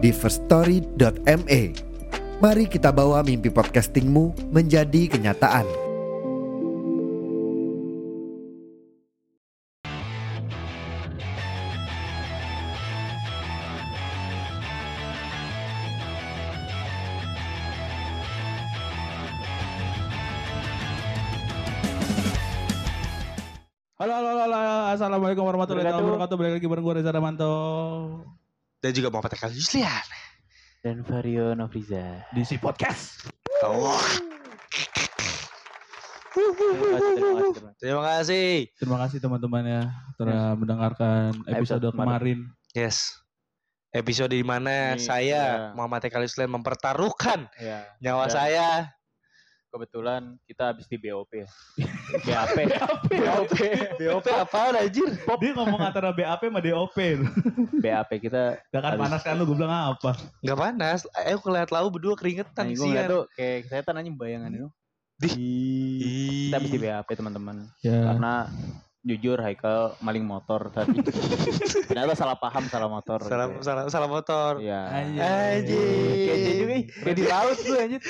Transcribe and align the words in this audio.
di 0.00 0.10
firststory.me. 0.10 1.62
Mari 2.40 2.64
kita 2.72 2.88
bawa 2.88 3.20
mimpi 3.20 3.52
podcastingmu 3.52 4.48
menjadi 4.48 5.12
kenyataan. 5.12 5.68
Halo, 24.00 24.16
halo, 24.16 24.28
halo, 24.32 24.56
halo. 24.56 24.76
Assalamualaikum 24.96 25.44
warahmatullahi 25.44 25.84
Wabarakatuh. 25.92 26.08
wabarakatuh. 26.08 26.36
Balik 26.40 26.52
lagi 26.56 26.66
bareng 26.72 26.84
gue 26.88 26.94
Reza 26.96 27.12
Damanto 27.12 27.52
dan 28.80 28.90
juga 28.90 29.08
Muhammad 29.08 29.36
Eka 29.36 29.48
Yuslian. 29.48 30.04
dan 30.80 31.04
Vario 31.04 31.52
Novriza. 31.52 32.24
di 32.32 32.40
si 32.40 32.56
podcast. 32.56 33.28
Oh, 33.60 34.00
Terima 36.30 36.56
kasih, 36.56 36.72
terima 36.72 36.80
kasih, 36.88 37.12
terima 37.12 37.34
kasih. 37.36 37.74
terima 37.76 38.02
kasih. 38.02 38.48
Terima 38.78 38.96
kasih 38.96 39.18
teman-teman 39.20 39.64
ya 39.66 39.82
telah 40.16 40.44
mendengarkan 40.54 41.28
episode, 41.44 41.82
Episode 41.84 41.86
kemarin. 41.92 42.38
Yes. 42.72 42.96
Episode 43.90 44.30
di 44.30 44.46
mana 44.46 44.94
saya 44.96 45.26
ya. 45.26 45.74
Muhammad 45.74 46.06
Eka 46.06 46.22
Yuslian 46.22 46.48
mempertaruhkan 46.48 47.50
Ya, 47.58 47.84
nyawa 47.98 48.24
Dan- 48.24 48.32
saya. 48.32 48.68
Kebetulan 49.70 50.34
kita 50.44 50.74
habis 50.74 50.90
di 50.90 50.98
BOP 50.98 51.30
ya. 51.30 51.48
BAP. 52.26 52.56
BOP. 53.06 53.54
BOP 53.96 54.26
apaan 54.34 54.74
anjir? 54.74 55.08
Dia 55.14 55.50
ngomong 55.54 55.80
antara 55.80 56.10
BAP 56.10 56.42
sama 56.50 56.60
DOP. 56.60 56.98
BAP 57.78 58.10
kita. 58.18 58.58
Gak 58.74 58.82
kan 58.82 58.98
panas 58.98 59.22
kan 59.22 59.38
lu, 59.38 59.46
gue 59.46 59.56
bilang 59.56 59.94
apa? 59.94 60.18
Gak 60.42 60.58
panas. 60.58 61.06
Ayo 61.14 61.38
kelihat 61.38 61.70
lau 61.70 61.86
berdua 61.88 62.18
keringetan 62.18 62.74
gue 62.74 62.82
sih 62.82 62.90
nggak 62.90 63.06
tuh 63.08 63.24
kayak 63.38 63.70
setan 63.70 63.96
aja 63.96 64.10
bayangan 64.10 64.50
itu. 64.50 64.68
Kita 65.20 66.58
habis 66.58 66.72
di 66.74 66.80
BAP 66.82 67.08
teman-teman. 67.14 67.70
Ya. 67.86 68.10
Karena 68.10 68.50
jujur 69.00 69.40
Haikal 69.40 69.96
maling 70.04 70.28
motor 70.28 70.68
tadi. 70.68 71.00
Ternyata 71.88 72.12
salah 72.12 72.36
paham 72.36 72.68
salah 72.68 72.88
motor. 72.88 73.24
Salah, 73.24 73.48
gitu 73.48 73.60
ya. 73.60 73.64
salah, 73.64 73.82
salah 73.88 74.08
motor. 74.12 74.60
Iya. 74.60 74.80
Anjir. 74.92 75.76
Kayaknya 76.20 76.52
juga 76.60 76.74
kayak 77.00 77.16
di 77.16 77.24
laut 77.24 77.56
tuh 77.56 77.76
anjir. 77.80 78.00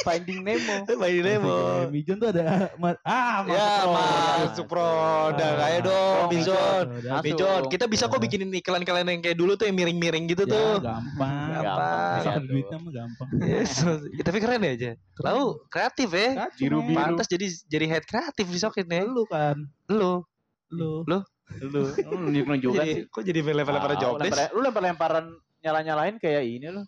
Finding 0.00 0.40
Nemo. 0.46 0.76
Main 0.86 1.20
Nemo. 1.20 1.58
Mijon 1.90 2.16
tuh 2.16 2.30
ada 2.30 2.70
ah 3.04 3.42
masuk 3.42 3.52
Ya 3.52 3.68
pro. 3.82 3.92
masuk 3.92 4.66
produk. 4.70 5.54
Ah. 5.58 5.66
Ayo 5.66 5.78
dong, 5.84 6.22
Bijon. 6.30 6.84
Masuk. 6.94 7.22
Bijon, 7.26 7.62
kita 7.68 7.84
bisa 7.90 8.06
kok 8.06 8.22
bikinin 8.22 8.54
iklan-iklan 8.54 9.10
yang 9.10 9.20
kayak 9.20 9.36
dulu 9.36 9.58
tuh 9.58 9.66
yang 9.66 9.76
miring-miring 9.76 10.30
gitu 10.30 10.46
Ya, 10.46 10.54
tuh. 10.54 10.72
gampang. 10.78 11.48
Gampang. 11.58 12.22
Ada 12.22 12.40
duitnya 12.46 12.76
mah 12.78 12.92
gampang. 12.94 13.28
Yes. 13.42 13.82
Ya, 14.14 14.22
tapi 14.22 14.38
keren 14.38 14.62
ya 14.62 14.72
aja. 14.72 14.90
Lalu 15.20 15.44
kreatif 15.68 16.08
ya. 16.14 16.48
Biru-biru. 16.54 16.96
Pantas 16.96 17.26
jadi 17.26 17.46
jadi 17.66 17.84
head 17.90 18.04
kreatif 18.06 18.46
di 18.46 18.58
Sokin 18.62 18.86
ya. 18.88 19.02
Lu 19.04 19.26
kan. 19.26 19.58
Lu. 19.90 20.22
Lu. 20.70 21.02
Lu. 21.02 21.18
Lu 21.60 21.82
nunjukan 22.16 22.56
jadi, 22.78 22.90
sih. 22.96 23.10
kok 23.10 23.22
jadi 23.22 23.40
lempar-lempar 23.42 23.90
Ah, 23.90 23.98
job 23.98 24.12
desk? 24.16 24.30
lempar- 24.30 24.52
Lu 24.52 24.60
lempar-lemparan 24.62 25.24
nyala-nyalain 25.60 26.14
kayak 26.16 26.42
ini 26.42 26.66
lu. 26.70 26.82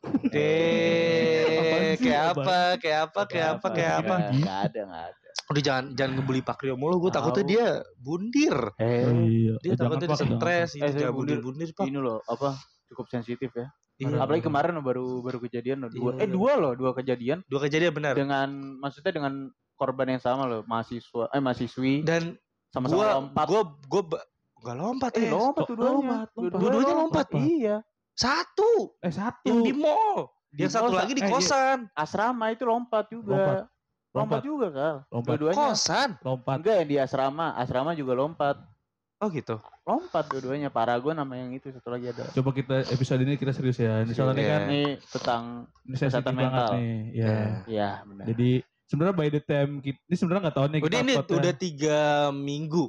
Deh, 0.73 1.99
kayak 1.99 2.23
apa? 2.33 2.43
Kayak 2.79 3.01
apa? 3.05 3.21
Kayak 3.27 3.49
apa? 3.53 3.67
Kayak 3.69 3.95
apa? 4.01 4.15
Enggak 4.31 4.59
ada, 4.65 4.81
enggak 4.81 5.05
ada. 5.09 5.19
Udah 5.45 5.63
jangan 5.63 5.85
jangan 5.93 6.13
ngebully 6.15 6.41
Pak 6.41 6.59
Rio 6.63 6.75
mulu. 6.77 6.97
Gue 6.99 7.11
takutnya 7.11 7.45
dia 7.45 7.67
bundir. 7.99 8.57
Eh, 8.79 9.03
Iya. 9.03 9.55
Dia 9.59 9.67
Eh, 9.67 9.75
jangan, 9.75 9.79
takutnya 9.91 10.07
dia 10.07 10.17
jangan, 10.17 10.39
stres. 10.39 10.69
Eh, 10.69 10.73
Itu 10.73 10.79
saya 10.79 10.93
jangan 10.95 11.13
bundir. 11.13 11.37
bundir-bundir 11.43 11.69
Pak. 11.75 11.84
ini 11.84 11.99
loh 11.99 12.19
apa 12.25 12.49
cukup 12.87 13.07
sensitif 13.09 13.51
ya. 13.51 13.67
Iya. 13.99 14.17
Apalagi 14.17 14.43
kemarin 14.43 14.79
baru 14.81 15.21
baru 15.21 15.39
kejadian 15.41 15.83
loh. 15.83 15.91
Dua, 15.91 16.11
Iya. 16.15 16.23
eh 16.23 16.29
dua 16.31 16.53
loh, 16.57 16.73
dua 16.73 16.91
kejadian 16.93 17.39
Dua 17.45 17.61
kejadian 17.61 17.93
benar. 17.93 18.15
dengan 18.15 18.49
maksudnya 18.79 19.13
dengan 19.13 19.33
korban 19.75 20.09
yang 20.09 20.23
sama 20.23 20.47
loh, 20.47 20.63
mahasiswa 20.65 21.27
eh 21.29 21.41
mahasiswi 21.41 21.95
Dan 22.03 22.39
sama-sama 22.72 22.97
gua 22.97 23.06
lompat. 23.15 23.47
gua 23.47 23.62
gua 23.87 24.03
ba- 24.03 24.27
nggak 24.62 24.77
lompat 24.78 25.10
eh 25.12 25.21
eh. 25.21 25.31
lompat 25.31 25.62
tuh 25.62 25.75
dua-duanya. 25.75 25.93
lompat, 25.93 26.28
lompat. 26.33 26.59
Dua-duanya 26.59 26.94
lompat. 26.97 27.27
Iya. 27.37 27.77
Satu. 28.12 28.71
Eh 28.99 29.12
satu. 29.12 29.47
Yang 29.47 29.60
di 29.62 29.75
mall. 29.75 30.19
Di 30.49 30.60
Yang 30.62 30.72
satu 30.72 30.88
mall, 30.88 30.99
lagi 30.99 31.12
di 31.12 31.21
eh, 31.21 31.27
iya. 31.27 31.33
kosan. 31.33 31.78
Asrama 31.93 32.44
itu 32.49 32.65
lompat 32.65 33.05
juga. 33.09 33.33
Lompat. 33.33 33.56
Lompat, 34.12 34.12
Lompat. 34.12 34.41
juga 34.44 34.66
kal. 34.69 34.94
Lompat. 35.09 35.28
Dua-duanya. 35.33 35.56
Kosan. 35.59 36.09
Lompat. 36.21 36.56
Enggak 36.60 36.75
yang 36.78 36.88
di 36.88 36.97
asrama, 36.97 37.47
asrama 37.55 37.91
juga 37.93 38.12
lompat. 38.12 38.56
Oh 39.19 39.28
gitu. 39.28 39.56
Lompat 39.83 40.25
dua-duanya. 40.28 40.69
Paragon 40.69 41.15
sama 41.15 41.34
yang 41.34 41.50
itu 41.50 41.71
satu 41.71 41.89
lagi 41.89 42.10
ada. 42.10 42.28
Coba 42.28 42.50
kita 42.50 42.87
episode 42.87 43.22
ini 43.22 43.34
kita 43.34 43.50
serius 43.50 43.78
ya. 43.78 44.03
Ini 44.03 44.12
soalnya 44.12 44.34
Iya. 44.37 44.50
kan 44.50 44.62
Ini 44.66 44.83
tentang 45.09 45.43
ini 45.81 45.94
sensitif 45.94 46.22
Kesehatan 46.22 46.34
banget 46.34 46.53
mental. 46.53 46.71
nih. 46.77 46.97
Ya. 47.15 47.37
ya 47.65 47.91
benar. 48.04 48.25
Jadi 48.28 48.50
sebenarnya 48.92 49.16
by 49.16 49.28
the 49.28 49.41
time 49.41 49.80
kita, 49.80 49.97
ini 50.04 50.14
sebenarnya 50.14 50.42
nggak 50.44 50.56
tahu 50.56 50.66
nih 50.69 50.80
Udah 50.80 50.91
kita 50.92 51.03
ini 51.03 51.14
udah 51.16 51.54
tiga 51.56 51.98
minggu. 52.30 52.84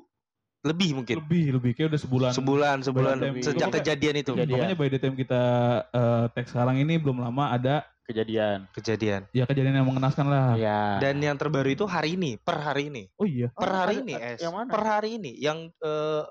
Lebih 0.63 0.89
mungkin. 0.95 1.15
lebih 1.19 1.45
lebih 1.59 1.71
kayak 1.75 1.91
udah 1.91 2.01
sebulan. 2.03 2.31
Sebulan, 2.31 2.77
sebulan. 2.83 3.15
Lebih. 3.19 3.43
Sejak 3.43 3.67
Pokoknya- 3.67 3.83
kejadian 3.83 4.15
itu. 4.19 4.31
Kejadian. 4.31 4.55
Makanya 4.59 4.75
by 4.75 4.87
the 4.87 4.99
time 4.99 5.15
kita 5.15 5.41
eh, 5.87 6.23
tag 6.31 6.45
sekarang 6.47 6.75
ini 6.79 6.95
belum 6.95 7.19
lama 7.19 7.51
ada 7.51 7.83
kejadian. 8.03 8.67
Kejadian. 8.71 9.27
ya 9.31 9.43
kejadian 9.43 9.79
yang 9.79 9.87
mengenaskan 9.87 10.27
lah. 10.27 10.55
Iya. 10.55 11.03
Dan 11.03 11.19
yang 11.19 11.35
terbaru 11.35 11.67
itu 11.67 11.83
hari 11.83 12.15
ini. 12.15 12.35
Per 12.35 12.55
hari 12.55 12.87
ini. 12.87 13.11
Oh 13.15 13.23
iya. 13.23 13.51
Per 13.51 13.67
Oh, 13.67 13.75
hari 13.75 13.95
ada- 13.95 14.03
ini. 14.07 14.13
Es. 14.15 14.39
yang 14.39 14.55
mana? 14.55 14.71
Per 14.71 14.83
hari 14.83 15.09
ini. 15.19 15.31
Yang 15.35 15.71
eh, 15.79 16.23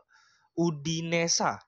Udinesa. 0.57 1.61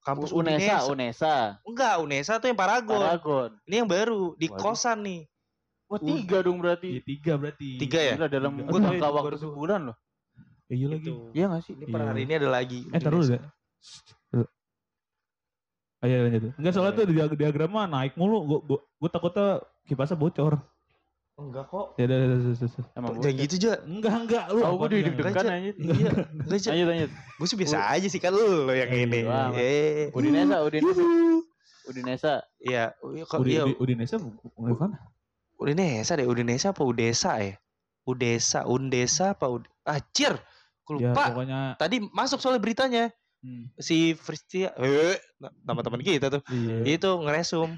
Kampus 0.00 0.36
Unesa, 0.36 0.84
Udinesa. 0.84 0.88
Unesa, 0.92 1.34
Enggak, 1.64 1.94
Unesa 1.96 2.32
tuh 2.36 2.52
yang 2.52 2.60
Paragon. 2.60 3.00
Paragon. 3.00 3.50
Ini 3.64 3.80
yang 3.80 3.88
baru 3.88 4.36
di 4.36 4.52
Waduh. 4.52 4.60
kosan 4.60 5.00
nih. 5.00 5.24
Wah 5.94 6.02
tiga 6.02 6.36
dong 6.40 6.56
Iya 6.56 6.62
berarti. 6.62 6.88
tiga 7.00 7.32
berarti. 7.34 7.68
Tiga 7.78 7.98
ya? 8.00 8.14
Gila, 8.14 8.28
dalam 8.28 8.52
Tiga. 8.52 8.66
Gua 8.66 8.72
tahu 8.74 8.84
jangka 8.84 8.98
itu 9.00 9.14
waktu 9.14 9.30
tuh. 9.30 9.40
sebulan 9.40 9.80
loh. 9.84 9.96
Eh, 10.64 10.74
iya 10.74 10.86
lagi. 10.88 11.02
Gitu. 11.02 11.14
Iya 11.30 11.44
gak 11.48 11.62
sih? 11.62 11.72
Ini 11.72 11.84
per 11.84 11.96
Iya. 11.96 12.06
hari 12.06 12.20
ini 12.22 12.32
ada 12.34 12.48
lagi. 12.48 12.80
Eh 12.86 12.98
taruh 12.98 13.20
Udinesa. 13.20 13.36
deh. 13.36 13.42
Ayo 16.00 16.16
lanjut. 16.20 16.52
Enggak 16.54 16.72
soalnya 16.72 16.92
tuh 16.94 17.04
di 17.04 17.14
diag- 17.14 17.32
diagram 17.34 17.70
mah 17.70 17.86
naik 17.86 18.12
mulu. 18.14 18.44
Gua 18.44 18.58
gua, 18.62 18.78
gua 18.94 19.08
takutnya 19.08 19.46
kipasnya 19.84 20.16
bocor. 20.16 20.60
Enggak 21.34 21.66
kok. 21.66 21.86
Ya 21.96 22.04
udah 22.04 22.16
udah, 22.16 22.28
udah, 22.28 22.38
udah, 22.44 22.68
udah. 22.68 22.86
Emang 22.94 23.12
Jangan 23.18 23.40
gitu 23.40 23.54
aja. 23.56 23.72
Enggak 23.82 24.14
enggak 24.14 24.44
lu. 24.52 24.60
Oh, 24.60 24.72
gue 24.76 24.88
dia? 24.88 24.98
deg-degan 25.02 25.32
Enggak, 25.32 25.44
aja. 25.44 25.72
Iya. 25.74 26.10
Lanjut 26.44 26.86
lanjut. 26.92 27.10
Gue 27.10 27.46
sih 27.48 27.56
biasa 27.58 27.76
aja 27.88 28.06
sih 28.06 28.20
kan 28.20 28.30
lu 28.30 28.46
yang 28.70 28.86
Eh, 28.86 29.02
ini. 29.02 29.20
Eh. 29.56 30.06
Udinesa, 30.12 30.56
Udinesa. 30.60 31.02
Udinesa. 31.84 32.32
Iya, 32.58 32.84
kok 33.24 33.40
Udi, 33.40 33.50
iya 33.50 33.62
Udi, 33.64 33.74
Udinesa 33.76 34.16
bukan 34.16 34.92
Udinesa 35.64 36.12
deh, 36.14 36.28
Udinesa 36.28 36.70
apa 36.70 36.84
Udesa 36.84 37.40
ya? 37.40 37.56
Udesa, 38.04 38.68
Undesa 38.68 39.32
apa 39.32 39.48
Ud... 39.48 39.64
Acir. 39.82 40.36
Gue 40.84 41.00
Ya 41.00 41.10
lupa. 41.10 41.32
pokoknya 41.32 41.60
Tadi 41.76 42.04
masuk 42.12 42.36
soalnya 42.38 42.60
beritanya. 42.60 43.08
hmm, 43.40 43.72
Si 43.76 44.12
Fristia, 44.12 44.76
eh, 44.76 45.16
nama 45.64 45.80
teman 45.80 46.00
kita 46.00 46.28
tuh. 46.28 46.44
iya. 46.48 46.84
Itu 46.84 47.16
ngeresum. 47.18 47.72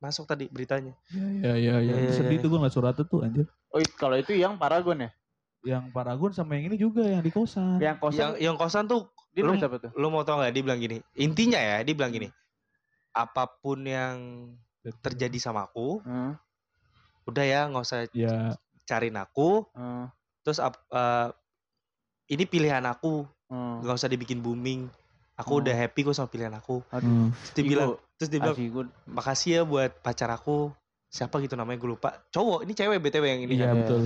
Masuk 0.00 0.24
tadi 0.24 0.48
beritanya. 0.48 0.96
Ya 1.12 1.52
ya 1.54 1.74
ya. 1.78 1.92
Eh. 1.92 2.08
Sedih 2.10 2.40
tuh 2.40 2.48
gua 2.48 2.64
enggak 2.64 2.72
surat 2.72 2.96
tuh 2.96 3.20
anjir. 3.20 3.44
Oh, 3.68 3.84
kalau 3.94 4.16
itu 4.16 4.32
yang 4.32 4.56
Paragon 4.56 5.04
ya? 5.04 5.10
Yang 5.60 5.92
Paragon 5.92 6.32
sama 6.32 6.56
yang 6.56 6.72
ini 6.72 6.80
juga 6.80 7.04
yang 7.04 7.20
di 7.20 7.28
kosan. 7.28 7.76
Yang 7.76 8.00
kosan. 8.00 8.16
Yang 8.16 8.32
yang 8.40 8.56
kosan 8.56 8.88
tuh 8.88 9.12
dia 9.30 9.44
lu- 9.44 9.52
nulis 9.52 9.60
apa 9.60 9.76
tuh? 9.76 9.90
lu 9.92 10.08
mau 10.08 10.24
tau 10.24 10.40
gak 10.40 10.56
dia 10.56 10.64
bilang 10.64 10.80
gini. 10.80 11.04
Intinya 11.14 11.60
ya, 11.60 11.84
dia 11.84 11.92
bilang 11.92 12.10
gini. 12.10 12.32
Apa 13.12 13.44
pun 13.46 13.84
yang 13.84 14.16
terjadi 15.04 15.36
sama 15.36 15.68
aku, 15.68 16.00
Hmm, 16.00 16.32
udah 17.30 17.44
ya 17.44 17.60
nggak 17.66 17.84
usah 17.84 18.00
Ya 18.12 18.54
cariin 18.84 19.14
aku. 19.14 19.64
hmm, 19.70 20.10
Terus 20.42 20.58
eh, 20.58 21.28
ini 22.30 22.44
pilihan 22.44 22.82
aku, 22.84 23.26
hmm. 23.48 23.86
nggak 23.86 23.96
usah 23.96 24.10
dibikin 24.10 24.38
booming. 24.38 24.86
Aku 25.36 25.64
udah 25.64 25.72
happy 25.72 26.04
kok 26.04 26.12
sama 26.12 26.28
pilihan 26.28 26.52
aku. 26.52 26.84
Aduh. 26.92 27.08
hmm. 27.08 27.28
Terus 27.32 27.52
dia 27.56 27.64
bilang, 27.64 27.90
terus 28.14 28.28
dia 28.28 28.40
bilang, 28.40 28.56
makasih 29.06 29.50
ya 29.50 29.62
buat 29.64 29.90
pacar 30.00 30.28
aku. 30.28 30.68
Siapa 31.10 31.42
gitu 31.42 31.58
namanya 31.58 31.80
gue 31.80 31.90
lupa. 31.90 32.22
Cowok, 32.30 32.62
ini 32.62 32.72
cewek 32.72 33.02
btw 33.02 33.24
yang 33.26 33.40
ini 33.42 33.52
Iya 33.52 33.66
kan. 33.66 33.74
betul. 33.82 34.02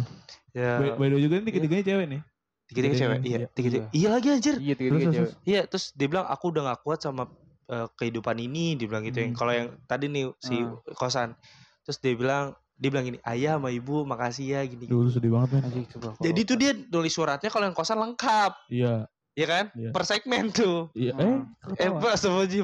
Ya, 0.56 0.72
By, 0.96 1.08
the 1.10 1.14
way 1.14 1.20
juga 1.20 1.34
ini 1.36 1.44
tiga-tiganya 1.44 1.84
cewek 1.84 2.06
nih. 2.08 2.20
tiga-tiga 2.64 2.94
cewek. 2.96 3.18
Iya, 3.18 3.28
Iya, 3.28 3.36
iya. 3.36 3.48
tiga-tiga. 3.52 3.82
Iya. 3.84 3.90
Iya 3.92 4.08
lagi 4.08 4.28
anjir. 4.32 4.54
Iya, 4.56 4.74
tiga 4.74 4.88
Terus, 4.88 5.00
tiga 5.02 5.12
cewek. 5.12 5.32
Iya, 5.44 5.60
terus 5.68 5.84
dia 5.92 6.06
bilang 6.08 6.24
aku 6.24 6.44
udah 6.48 6.62
gak 6.70 6.80
kuat 6.80 6.98
sama 7.00 7.22
eh, 7.64 7.88
kehidupan 7.96 8.36
ini 8.38 8.76
dia 8.76 8.84
bilang 8.84 9.04
gitu 9.04 9.20
yang 9.20 9.32
Hmm. 9.32 9.40
kalau 9.40 9.52
yang 9.56 9.68
tadi 9.84 10.04
nih 10.06 10.28
si 10.36 10.52
Hmm. 10.60 10.76
kosan 10.92 11.32
terus 11.80 11.96
dia 11.96 12.12
bilang 12.12 12.52
dia 12.74 12.88
bilang 12.88 13.06
gini 13.06 13.18
ayah 13.24 13.56
sama 13.56 13.70
ibu 13.70 14.02
makasih 14.02 14.46
ya 14.50 14.60
gini 14.62 14.84
Dulu 14.84 15.06
sedih 15.08 15.30
banget 15.30 15.62
kalau- 15.90 16.18
jadi 16.18 16.40
tuh 16.42 16.56
dia 16.56 16.70
nulis 16.74 17.10
suratnya 17.10 17.46
kalau 17.46 17.64
yang 17.64 17.72
kosan 17.72 17.96
lengkap 17.96 18.52
Iya. 18.66 19.06
ya 19.32 19.46
kan 19.46 19.64
Iya. 19.72 19.90
per 19.90 20.02
segmen 20.02 20.50
tuh 20.50 20.90
Iya. 20.92 21.12
Eh, 21.12 21.22
Hmm. 21.22 21.42
eh 21.72 21.86
ketawa. 21.86 22.02
pak 22.02 22.14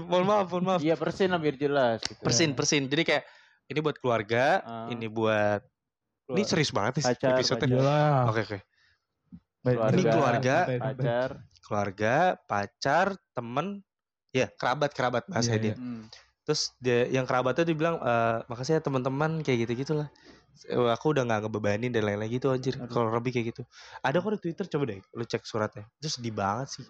mohon 0.03 0.25
maaf 0.25 0.47
mohon 0.49 0.65
maaf 0.67 0.81
Iya 0.81 0.95
persen 0.95 1.29
lah 1.29 1.39
biar 1.39 1.55
jelas. 1.55 1.99
Gitu. 2.01 2.19
persin 2.19 2.51
persin 2.53 2.85
jadi 2.85 3.03
kayak 3.05 3.25
ini 3.67 3.79
buat 3.79 3.97
keluarga 3.97 4.45
Ah. 4.61 4.87
ini 4.89 5.07
buat 5.07 5.63
ini 6.27 6.37
Keluar- 6.37 6.49
serius 6.49 6.71
banget 6.71 6.93
nih 6.97 7.05
Pacar, 7.09 7.31
episode 7.33 7.63
oke 8.27 8.41
oke 8.41 8.59
Baik, 9.61 9.77
Keluarga. 9.77 9.93
Ini 9.93 10.03
keluarga, 10.09 10.57
pacar. 10.81 11.31
keluarga 11.61 12.15
pacar 12.43 13.07
temen 13.31 13.67
ya 14.31 14.47
kerabat 14.49 14.91
kerabat 14.91 15.25
bahasa 15.27 15.53
Iya, 15.53 15.61
dia 15.61 15.69
iya. 15.69 15.77
Hmm. 15.77 16.03
Terus 16.51 16.75
dia 16.83 17.07
yang 17.07 17.23
kerabatnya 17.31 17.63
dia 17.63 17.77
bilang 17.79 17.97
"Eh, 18.03 18.37
makasih 18.51 18.79
ya 18.79 18.83
teman-teman 18.83 19.39
kayak 19.47 19.71
gitu 19.71 19.87
gitulah 19.87 20.11
aku 20.93 21.15
udah 21.15 21.23
nggak 21.25 21.41
ngebebanin 21.47 21.91
dan 21.95 22.03
lain-lain 22.05 22.31
gitu 22.37 22.51
anjir 22.53 22.75
kalau 22.91 23.09
lebih 23.15 23.33
kayak 23.33 23.55
gitu. 23.55 23.63
Ada 24.03 24.19
kok 24.21 24.33
di 24.37 24.41
twitter 24.43 24.67
coba 24.69 24.85
deh 24.93 24.99
lu 25.17 25.25
cek 25.25 25.43
suratnya. 25.47 25.85
Itu 26.03 26.09
sedih 26.21 26.35
banget 26.37 26.69
sih. 26.75 26.85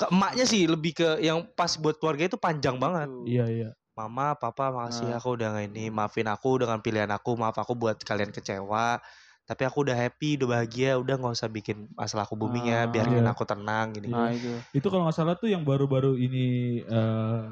Ke 0.00 0.08
emaknya 0.10 0.44
sih 0.48 0.62
lebih 0.66 0.92
ke 0.98 1.08
yang 1.22 1.44
pas 1.52 1.72
buat 1.78 1.96
keluarga 2.00 2.26
itu 2.32 2.38
panjang 2.40 2.76
banget. 2.80 3.10
Iya, 3.28 3.46
iya. 3.52 3.70
mama 3.92 4.32
papa 4.40 4.72
makasih 4.72 5.12
Ah. 5.12 5.20
aku 5.20 5.36
udah 5.36 5.52
nggak 5.52 5.66
ini 5.68 5.84
maafin 5.92 6.24
aku 6.24 6.64
dengan 6.64 6.80
pilihan 6.80 7.12
aku 7.12 7.36
maaf 7.36 7.60
aku 7.60 7.76
buat 7.76 8.00
kalian 8.00 8.32
kecewa 8.32 8.96
tapi 9.42 9.62
aku 9.62 9.82
udah 9.82 9.94
happy 9.94 10.38
udah 10.38 10.48
bahagia 10.48 10.94
udah 10.94 11.14
nggak 11.14 11.34
usah 11.34 11.46
bikin 11.46 11.90
masalah 11.92 12.22
aku 12.22 12.34
booming 12.34 12.70
ya 12.70 12.84
Ah. 12.84 12.88
biarin 12.88 13.20
Iya. 13.20 13.30
aku 13.30 13.42
tenang 13.42 13.92
gini 13.92 14.08
Nah 14.08 14.30
itu. 14.30 14.48
Itu 14.72 14.86
kalau 14.86 15.04
nggak 15.04 15.16
salah 15.16 15.34
tuh 15.34 15.46
yang 15.46 15.62
baru-baru 15.62 16.14
ini 16.16 16.46
eh 16.80 17.44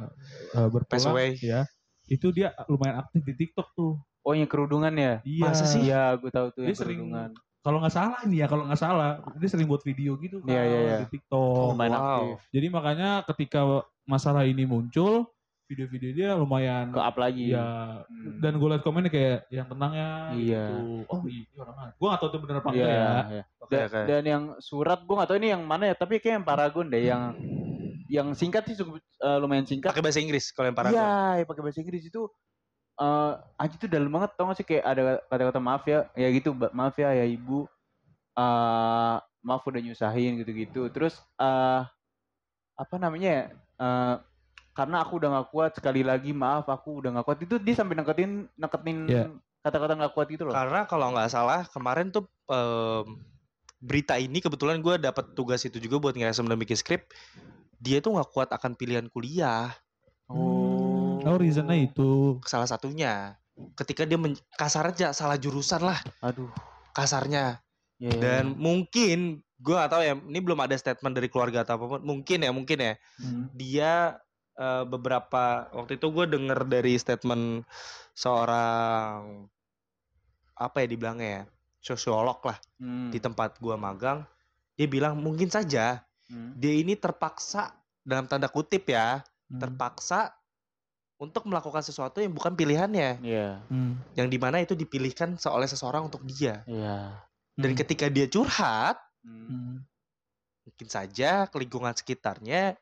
eh, 0.54 0.66
Pass 0.66 0.70
berpulang 0.70 1.12
away. 1.12 1.30
ya. 1.36 1.66
Itu 2.06 2.30
dia 2.30 2.50
lumayan 2.66 3.00
aktif 3.00 3.22
di 3.22 3.34
TikTok 3.36 3.70
tuh. 3.72 3.98
Oh 4.20 4.32
yang 4.32 4.46
kerudungan 4.46 4.92
ya? 4.92 5.14
Iya. 5.22 5.42
Masa 5.44 5.64
sih? 5.64 5.80
Iya, 5.82 6.14
gue 6.16 6.28
tahu 6.28 6.46
tuh 6.52 6.62
Dia 6.62 6.70
yang 6.70 6.78
sering 6.78 6.98
kerudungan. 7.02 7.30
Kalau 7.60 7.76
nggak 7.76 7.92
salah 7.92 8.20
nih 8.24 8.38
ya, 8.40 8.46
kalau 8.48 8.64
nggak 8.64 8.80
salah 8.80 9.10
dia 9.36 9.48
sering 9.48 9.68
buat 9.68 9.82
video 9.82 10.16
gitu 10.16 10.40
kan 10.40 10.48
Iya, 10.48 10.62
iya, 10.64 10.78
iya. 10.80 10.96
di 11.04 11.12
TikTok. 11.12 11.74
Lumayan 11.74 11.92
wow. 11.92 12.00
aktif. 12.00 12.28
Jadi 12.50 12.66
makanya 12.68 13.10
ketika 13.28 13.60
masalah 14.04 14.42
ini 14.44 14.64
muncul, 14.64 15.28
video-video 15.70 16.10
dia 16.10 16.30
lumayan 16.34 16.90
Ke 16.90 16.98
up 16.98 17.14
lagi. 17.14 17.54
ya 17.54 18.02
Hmm. 18.02 18.42
dan 18.42 18.58
gue 18.58 18.68
liat 18.68 18.82
komennya 18.82 19.08
kayak 19.08 19.38
yang 19.48 19.64
tenang 19.64 19.92
ya 19.94 20.10
Iya. 20.34 20.64
gitu. 20.66 20.76
Oh 21.06 21.22
iya 21.24 21.46
orang 21.56 21.76
Gue 21.94 22.06
gak 22.06 22.18
tau 22.18 22.28
itu 22.28 22.38
bener 22.42 22.54
apa 22.58 22.68
Iya, 22.68 22.74
enggak 22.74 22.90
ya. 22.90 23.10
iya. 23.30 23.42
Oke, 23.56 23.72
Da- 23.72 23.86
oke. 23.86 24.00
Dan 24.04 24.22
yang 24.24 24.42
surat 24.58 24.98
gue 24.98 25.14
gak 25.14 25.28
tahu 25.30 25.38
ini 25.38 25.48
yang 25.48 25.62
mana 25.62 25.84
ya, 25.86 25.94
tapi 25.94 26.18
kayak 26.18 26.42
yang 26.42 26.46
Paragon 26.46 26.86
deh 26.86 27.02
yang 27.02 27.22
yang 28.10 28.28
singkat 28.34 28.66
sih 28.66 28.74
cukup 28.74 28.98
eh, 28.98 29.38
lumayan 29.38 29.62
singkat. 29.62 29.94
pakai 29.94 30.02
bahasa 30.02 30.18
Inggris 30.18 30.50
kalau 30.50 30.66
yang 30.66 30.74
paragon 30.74 30.98
Iya, 30.98 31.14
yang 31.38 31.48
pakai 31.48 31.62
bahasa 31.62 31.78
Inggris 31.78 32.04
itu 32.04 32.22
eh 32.98 33.32
aja 33.56 33.74
tuh 33.76 33.88
dalam 33.88 34.10
banget 34.10 34.30
tau 34.34 34.44
gak 34.44 34.58
sih 34.58 34.66
kayak 34.66 34.84
ada 34.84 35.02
kata-kata 35.24 35.56
maaf 35.58 35.86
ya, 35.86 36.04
ya 36.12 36.28
gitu 36.28 36.50
maaf 36.52 36.92
ya 36.94 37.14
ya 37.14 37.24
ibu, 37.24 37.64
eh 38.34 39.16
maaf 39.40 39.62
udah 39.62 39.80
nyusahin 39.80 40.36
gitu-gitu. 40.36 40.90
Terus 40.90 41.14
eh 41.36 41.80
apa 42.74 42.94
namanya 42.96 43.30
ya? 43.30 43.44
eh, 43.78 44.14
karena 44.70 45.02
aku 45.02 45.18
udah 45.18 45.28
gak 45.34 45.48
kuat 45.50 45.70
sekali 45.74 46.00
lagi 46.00 46.30
maaf 46.30 46.70
aku 46.70 47.02
udah 47.02 47.20
gak 47.20 47.26
kuat 47.26 47.38
itu 47.42 47.58
dia 47.58 47.74
sampai 47.74 47.98
neketin 47.98 48.46
neketin 48.54 48.98
Iya. 49.10 49.24
kata-kata 49.60 49.98
gak 49.98 50.14
kuat 50.14 50.26
gitu 50.30 50.46
loh. 50.46 50.54
Karena 50.54 50.86
kalau 50.86 51.12
nggak 51.12 51.28
salah 51.28 51.66
kemarin 51.68 52.08
tuh 52.08 52.24
em, 52.48 53.18
berita 53.80 54.16
ini 54.16 54.38
kebetulan 54.38 54.78
gue 54.80 54.96
dapat 54.96 55.32
tugas 55.34 55.64
itu 55.64 55.76
juga 55.80 55.98
buat 56.00 56.14
ngeresum 56.14 56.46
dan 56.46 56.56
bikin 56.56 56.76
skrip. 56.78 57.08
Dia 57.80 58.00
tuh 58.00 58.16
nggak 58.16 58.30
kuat 58.32 58.48
akan 58.52 58.76
pilihan 58.76 59.08
kuliah. 59.08 59.72
Oh, 60.30 61.18
oh 61.20 61.36
reasonnya 61.36 61.76
itu. 61.76 62.38
Salah 62.46 62.68
satunya 62.68 63.36
ketika 63.76 64.08
dia 64.08 64.16
men- 64.16 64.40
kasarnya 64.56 65.12
salah 65.12 65.36
jurusan 65.36 65.84
lah 65.84 65.98
Aduh. 66.24 66.48
kasarnya. 66.96 67.60
Ya, 68.00 68.08
ya, 68.08 68.16
Dan 68.16 68.56
mungkin 68.56 69.44
gue 69.60 69.74
gak 69.76 69.92
tahu 69.92 70.00
ya. 70.00 70.16
Ini 70.16 70.40
belum 70.40 70.56
ada 70.56 70.72
statement 70.72 71.12
dari 71.12 71.28
keluarga 71.28 71.60
atau 71.68 71.76
apa 71.76 71.84
pun. 71.84 72.00
Mungkin 72.00 72.40
ya 72.40 72.48
mungkin 72.48 72.78
ya. 72.80 72.94
Hmm. 73.20 73.44
Dia 73.52 74.16
eh, 74.60 74.84
beberapa 74.84 75.72
waktu 75.72 75.96
itu 75.96 76.06
gue 76.12 76.26
denger 76.28 76.68
dari 76.68 76.92
statement 76.94 77.64
seorang 78.12 79.48
apa 80.54 80.76
ya 80.84 80.86
dibilangnya 80.86 81.28
ya 81.40 81.42
sosiolog 81.80 82.44
lah 82.44 82.58
Hmm. 82.76 83.08
di 83.08 83.16
tempat 83.16 83.56
gua 83.60 83.80
magang 83.80 84.24
dia 84.76 84.84
bilang 84.84 85.16
mungkin 85.16 85.48
saja 85.48 86.04
Hmm. 86.28 86.52
dia 86.56 86.76
ini 86.76 86.92
terpaksa 86.96 87.72
dalam 88.04 88.28
tanda 88.28 88.52
kutip 88.52 88.84
ya 88.88 89.24
Hmm. 89.48 89.60
terpaksa 89.60 90.36
untuk 91.16 91.44
melakukan 91.48 91.84
sesuatu 91.84 92.20
yang 92.20 92.32
bukan 92.32 92.52
pilihannya 92.56 93.20
Iya, 93.20 93.64
Hmm. 93.68 93.96
yang 94.16 94.28
di 94.28 94.36
mana 94.36 94.60
itu 94.60 94.76
dipilihkan 94.76 95.36
oleh 95.48 95.68
seseorang 95.68 96.08
untuk 96.12 96.24
dia 96.28 96.60
iya. 96.68 97.24
dan 97.56 97.70
Hmm. 97.72 97.80
ketika 97.80 98.12
dia 98.12 98.28
curhat 98.28 99.00
Hmm. 99.24 99.48
Hmm. 99.48 99.76
mungkin 100.64 100.88
saja 100.92 101.48
lingkungan 101.48 101.96
sekitarnya 101.96 102.76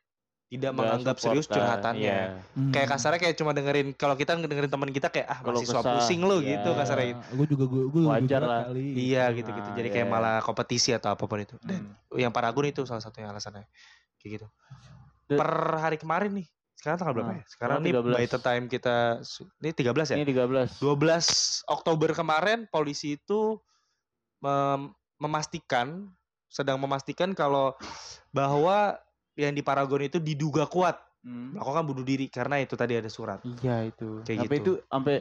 tidak 0.48 0.64
Nggak 0.66 0.80
menganggap 0.80 1.16
serius 1.18 1.44
curhatannya 1.46 2.00
iya. 2.00 2.40
Hmm. 2.56 2.72
kayak 2.72 2.88
kasarnya 2.88 3.20
kayak 3.20 3.36
cuma 3.36 3.52
dengerin 3.52 3.92
kalau 3.92 4.14
kita 4.14 4.32
dengerin 4.34 4.66
teman 4.66 4.88
kita 4.88 5.08
kayak 5.08 5.28
ah 5.28 5.38
masih 5.42 5.66
suap 5.66 5.84
pusing 5.84 6.20
lu 6.20 6.40
ya. 6.40 6.56
gitu 6.56 6.72
kasarnya 6.72 7.06
gitu. 7.10 7.20
Gue 7.34 7.46
juga 7.46 7.64
gue 7.66 7.82
gue 7.86 8.02
Wajar 8.02 8.42
lah. 8.42 8.60
Kali. 8.64 8.84
iya 8.96 9.28
gitu 9.30 9.44
gitu 9.46 9.68
Ah, 9.68 9.76
jadi 9.76 9.84
iya, 9.84 9.94
kayak 9.94 10.06
iya. 10.06 10.14
malah 10.14 10.36
kompetisi 10.40 10.90
atau 10.90 11.10
apa 11.10 11.20
pun 11.22 11.38
itu 11.38 11.60
dan 11.60 11.84
Hmm. 11.84 12.16
yang 12.16 12.32
Paragon 12.32 12.64
itu 12.64 12.80
salah 12.82 12.98
satunya 12.98 13.28
alasannya 13.28 13.68
kayak 14.16 14.30
gitu 14.34 14.46
Dan- 15.26 15.36
per 15.36 15.52
hari 15.78 15.96
kemarin 15.96 16.32
nih 16.34 16.48
sekarang 16.74 16.96
tanggal 16.96 17.14
berapa 17.14 17.32
ya 17.34 17.44
sekarang 17.44 17.78
nih 17.80 17.90
sekarang 17.90 18.06
13. 18.06 18.16
by 18.16 18.24
the 18.24 18.40
time 18.40 18.64
kita 18.66 18.96
ini 19.58 19.70
13 19.74 20.08
ya 20.08 20.16
Ini 20.16 20.26
13. 20.26 20.80
12 20.80 21.28
Oktober 21.68 22.10
kemarin 22.14 22.58
polisi 22.66 23.14
itu 23.14 23.60
mem- 24.38 24.90
memastikan 25.18 26.08
sedang 26.46 26.78
memastikan 26.78 27.30
kalau 27.32 27.76
bahwa 28.30 28.96
yang 29.38 29.54
di 29.54 29.62
Paragon 29.62 30.02
itu 30.02 30.18
diduga 30.18 30.66
kuat 30.66 30.98
Hmm. 31.18 31.50
melakukan 31.50 31.82
bunuh 31.82 32.06
diri 32.06 32.30
karena 32.30 32.62
itu 32.62 32.78
tadi 32.78 32.94
ada 32.94 33.10
surat 33.10 33.42
Iya 33.42 33.90
itu. 33.90 34.22
Kayak 34.22 34.38
sampai 34.38 34.56
gitu. 34.56 34.62
itu 34.62 34.72
sampai 34.86 35.16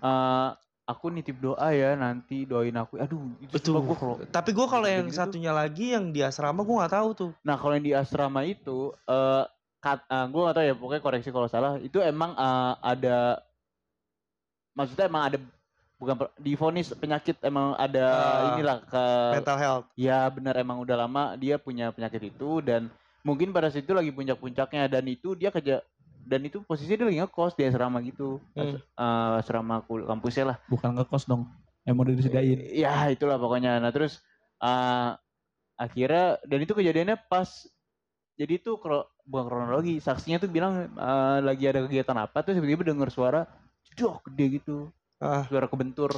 eh, 0.00 0.48
aku 0.86 1.04
nitip 1.10 1.36
doa 1.42 1.68
ya 1.74 1.98
nanti 1.98 2.46
doain 2.46 2.74
aku. 2.78 3.02
Aduh, 3.02 3.34
itu 3.42 3.50
Betul. 3.50 3.82
gua 3.82 3.96
kalau 3.98 4.16
tapi 4.30 4.50
gue 4.54 4.66
kalau 4.70 4.86
yang 4.86 5.10
tuh. 5.10 5.14
satunya 5.14 5.50
lagi 5.50 5.90
yang 5.90 6.14
di 6.14 6.22
asrama 6.22 6.62
gue 6.62 6.74
nggak 6.74 6.94
tahu 6.94 7.08
tuh 7.14 7.30
Nah, 7.42 7.58
kalau 7.58 7.74
yang 7.74 7.86
di 7.86 7.94
asrama 7.94 8.46
itu 8.46 8.94
eh 9.10 9.44
kat, 9.82 10.06
eh, 10.06 10.26
gua 10.30 10.40
gak 10.50 10.56
tahu 10.60 10.66
ya, 10.70 10.74
pokoknya 10.78 11.02
koreksi 11.02 11.30
kalau 11.34 11.48
salah. 11.50 11.72
Itu 11.82 11.98
emang 11.98 12.30
eh, 12.38 12.72
ada 12.78 13.42
maksudnya 14.70 15.10
emang 15.10 15.22
ada 15.26 15.38
bukan 16.00 16.14
divonis 16.40 16.88
penyakit 16.96 17.36
emang 17.44 17.76
ada 17.76 18.06
Ah, 18.08 18.38
inilah 18.54 18.78
ke 18.86 19.04
mental 19.36 19.58
health 19.60 19.86
Ya 19.98 20.24
benar 20.32 20.56
emang 20.56 20.80
udah 20.80 20.96
lama 20.96 21.36
dia 21.36 21.60
punya 21.60 21.92
penyakit 21.92 22.32
itu 22.32 22.64
dan 22.64 22.88
mungkin 23.22 23.52
pada 23.52 23.68
situ 23.68 23.90
lagi 23.92 24.10
puncak-puncaknya 24.10 24.88
dan 24.88 25.04
itu 25.06 25.34
dia 25.34 25.52
kerja 25.52 25.84
dan 26.20 26.40
itu 26.44 26.60
posisinya 26.62 26.96
dia 27.00 27.06
lagi 27.08 27.18
ngekos 27.24 27.52
di 27.56 27.62
asrama 27.66 27.98
gitu. 28.04 28.38
As- 28.54 28.76
eh, 28.76 29.40
asrama 29.40 29.82
kul- 29.84 30.06
kampusnya 30.06 30.54
lah. 30.54 30.56
Bukan 30.68 30.94
ngekos 30.96 31.24
dong. 31.26 31.48
Emang 31.84 32.04
udah 32.06 32.14
disediain. 32.14 32.60
Ya 32.76 33.08
itulah 33.08 33.40
pokoknya. 33.40 33.80
Nah 33.80 33.90
terus 33.90 34.20
eh, 34.60 35.10
akhirnya 35.76 36.36
dan 36.44 36.58
itu 36.60 36.72
kejadiannya 36.76 37.16
pas 37.26 37.48
jadi 38.36 38.56
itu 38.56 38.76
kro, 38.80 39.04
bukan 39.28 39.44
kronologi 39.48 40.00
saksinya 40.00 40.40
tuh 40.40 40.48
bilang 40.52 40.92
eh, 40.92 41.38
lagi 41.40 41.64
ada 41.68 41.84
kegiatan 41.84 42.16
apa 42.20 42.44
terus 42.44 42.60
tiba-tiba 42.60 42.84
dengar 42.92 43.08
suara 43.08 43.44
jedok 43.88 44.20
gede 44.28 44.60
gitu 44.60 44.88
Ah. 45.20 45.44
suara 45.48 45.68
kebentur 45.68 46.08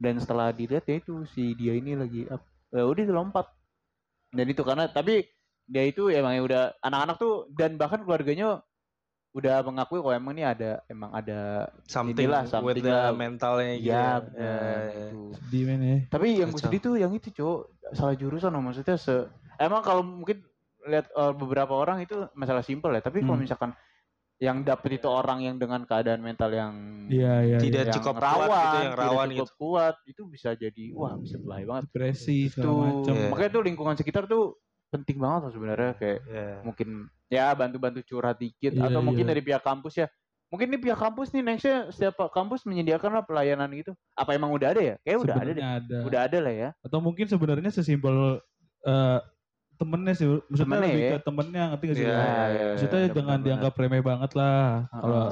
dan 0.00 0.16
setelah 0.16 0.48
dilihat 0.48 0.88
ya 0.88 0.96
itu 0.96 1.28
si 1.28 1.52
dia 1.52 1.76
ini 1.76 1.92
lagi 1.92 2.24
ya 2.24 2.40
udah 2.72 3.04
lompat 3.12 3.52
dan 4.32 4.48
itu 4.48 4.64
karena 4.64 4.88
tapi 4.88 5.28
dia 5.66 5.84
itu 5.84 6.06
emang 6.08 6.38
udah 6.40 6.74
anak-anak 6.80 7.16
tuh 7.18 7.34
dan 7.50 7.74
bahkan 7.74 8.00
keluarganya 8.00 8.62
udah 9.36 9.60
mengakui 9.60 10.00
kok 10.00 10.16
emang 10.16 10.32
ini 10.32 10.44
ada 10.48 10.80
emang 10.88 11.12
ada 11.12 11.68
something 11.84 12.24
Inilah, 12.24 12.48
with 12.48 12.52
something 12.56 12.80
the 12.80 12.88
lah. 12.88 13.12
mentalnya 13.12 13.74
gitu 13.76 13.92
ya 13.92 14.00
ya. 14.00 14.12
Ya, 14.32 14.54
ya. 14.56 14.76
itu. 15.12 15.20
Sedih 15.36 15.62
men 15.68 15.80
ya. 15.84 15.96
Tapi 16.08 16.26
yang 16.40 16.50
gue 16.54 16.60
sedih 16.64 16.80
tuh 16.80 16.94
yang 16.96 17.12
itu 17.12 17.28
cowok 17.36 17.60
salah 17.92 18.16
jurusan 18.16 18.48
loh 18.48 18.64
maksudnya 18.64 18.96
se 18.96 19.28
emang 19.60 19.84
kalau 19.84 20.00
mungkin 20.00 20.40
lihat 20.88 21.12
eh, 21.12 21.32
beberapa 21.36 21.76
orang 21.76 22.00
itu 22.00 22.16
masalah 22.32 22.64
simpel 22.64 22.94
ya 22.94 23.04
tapi 23.04 23.20
kalau 23.20 23.36
Hmm. 23.36 23.44
misalkan 23.44 23.70
yang 24.36 24.60
dapet 24.62 25.00
itu 25.00 25.08
orang 25.08 25.40
yang 25.40 25.56
dengan 25.56 25.84
keadaan 25.84 26.20
mental 26.20 26.52
yang 26.52 26.72
Iya 27.08 27.34
iya. 27.40 27.56
Tidak 27.56 27.88
yang 27.88 27.94
cukup 27.96 28.16
kuat 28.16 28.24
rawan, 28.24 28.48
gitu, 28.52 28.76
yang 28.76 28.92
tidak 28.92 29.00
rawan 29.00 29.28
cukup 29.32 29.50
kuat 29.56 29.94
itu 30.04 30.22
bisa 30.28 30.50
jadi 30.52 30.84
wah 30.92 31.12
bisa 31.16 31.36
bahaya 31.40 31.64
banget 31.64 31.84
Depresi 31.88 32.38
macam. 32.56 33.14
Iya. 33.16 33.28
makanya 33.28 33.50
tuh 33.52 33.62
lingkungan 33.64 33.94
sekitar 33.96 34.24
tuh 34.24 34.60
penting 34.88 35.16
banget 35.16 35.40
loh 35.42 35.52
sebenarnya 35.52 35.90
kayak 35.94 36.18
Ya. 36.24 36.48
mungkin 36.62 36.88
ya 37.26 37.46
bantu-bantu 37.52 38.00
curhat 38.02 38.38
dikit 38.38 38.72
Iya, 38.72 38.86
atau 38.86 39.00
mungkin 39.00 39.26
iya. 39.26 39.30
dari 39.34 39.42
pihak 39.42 39.62
kampus 39.62 39.98
ya 39.98 40.06
mungkin 40.46 40.70
nih 40.70 40.80
pihak 40.80 40.94
kampus 40.96 41.34
nih 41.34 41.42
nextnya 41.42 41.90
setiap 41.90 42.30
kampus 42.30 42.62
menyediakan 42.64 43.10
lah 43.12 43.24
pelayanan 43.26 43.66
gitu 43.74 43.92
apa 44.14 44.30
emang 44.32 44.54
udah 44.54 44.70
ada 44.70 44.80
ya 44.80 44.94
kayak 45.02 45.18
udah 45.20 45.34
ada 45.34 45.50
deh 45.50 45.64
ada. 45.64 45.96
udah 46.06 46.20
ada 46.22 46.38
lah 46.38 46.54
ya 46.54 46.68
Atau 46.80 46.98
mungkin 47.02 47.26
sebenarnya 47.26 47.70
sesimpel 47.70 48.38
eh, 48.82 49.18
temennya 49.76 50.14
sih. 50.16 50.24
Maksudnya 50.24 50.64
Temennya 50.72 50.88
lebih 50.88 51.02
ya. 51.02 51.10
ke 51.12 51.18
temennya 51.20 51.62
ngerti 51.68 51.84
gak 51.84 51.96
sih? 51.96 52.00
Iya, 52.00 52.08
lu? 52.08 52.16
iya, 52.16 52.32
iya. 52.48 52.64
Maksudnya 52.72 52.96
bener, 52.96 53.12
jangan 53.12 53.28
bener, 53.34 53.44
dianggap 53.44 53.72
remeh 53.76 54.00
banget 54.00 54.30
lah. 54.32 54.64
bener. 54.88 55.00
Kalau 55.02 55.24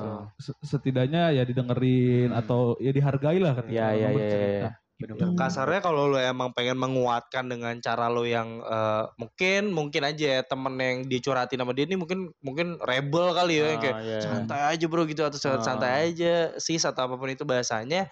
setidaknya 0.61 1.23
ya 1.33 1.43
didengerin 1.43 2.29
Hmm. 2.29 2.41
atau 2.45 2.61
ya 2.77 2.93
dihargai 2.93 3.39
lah 3.41 3.53
ketika 3.57 3.73
Iya, 3.73 3.89
iya, 3.89 4.05
orang 4.05 4.21
iya, 4.21 4.71
bercerita. 4.95 5.27
iya. 5.27 5.35
Kasarnya 5.35 5.81
kalau 5.81 6.07
lo 6.07 6.17
emang 6.17 6.55
pengen 6.55 6.79
menguatkan 6.79 7.45
dengan 7.47 7.75
cara 7.79 8.07
lo 8.07 8.23
yang 8.23 8.61
eh, 8.61 9.05
mungkin 9.17 9.71
mungkin 9.71 10.03
aja 10.03 10.27
ya 10.37 10.41
temen 10.43 10.75
yang 10.77 10.99
dicurhatin 11.05 11.59
sama 11.59 11.73
dia 11.73 11.85
ini 11.85 11.97
mungkin 11.97 12.31
mungkin 12.39 12.79
rebel 12.81 13.33
kali 13.33 13.59
ya 13.59 13.67
yang 13.75 13.81
kayak 13.81 13.95
Ah, 13.95 14.03
iya. 14.03 14.19
santai 14.21 14.61
aja 14.71 14.85
bro 14.87 15.03
gitu 15.05 15.23
atau 15.23 15.37
Ah. 15.37 15.59
santai 15.59 15.91
aja 16.09 16.55
sis 16.57 16.83
atau 16.83 17.05
apa 17.05 17.15
pun 17.15 17.27
itu 17.27 17.43
bahasanya 17.43 18.07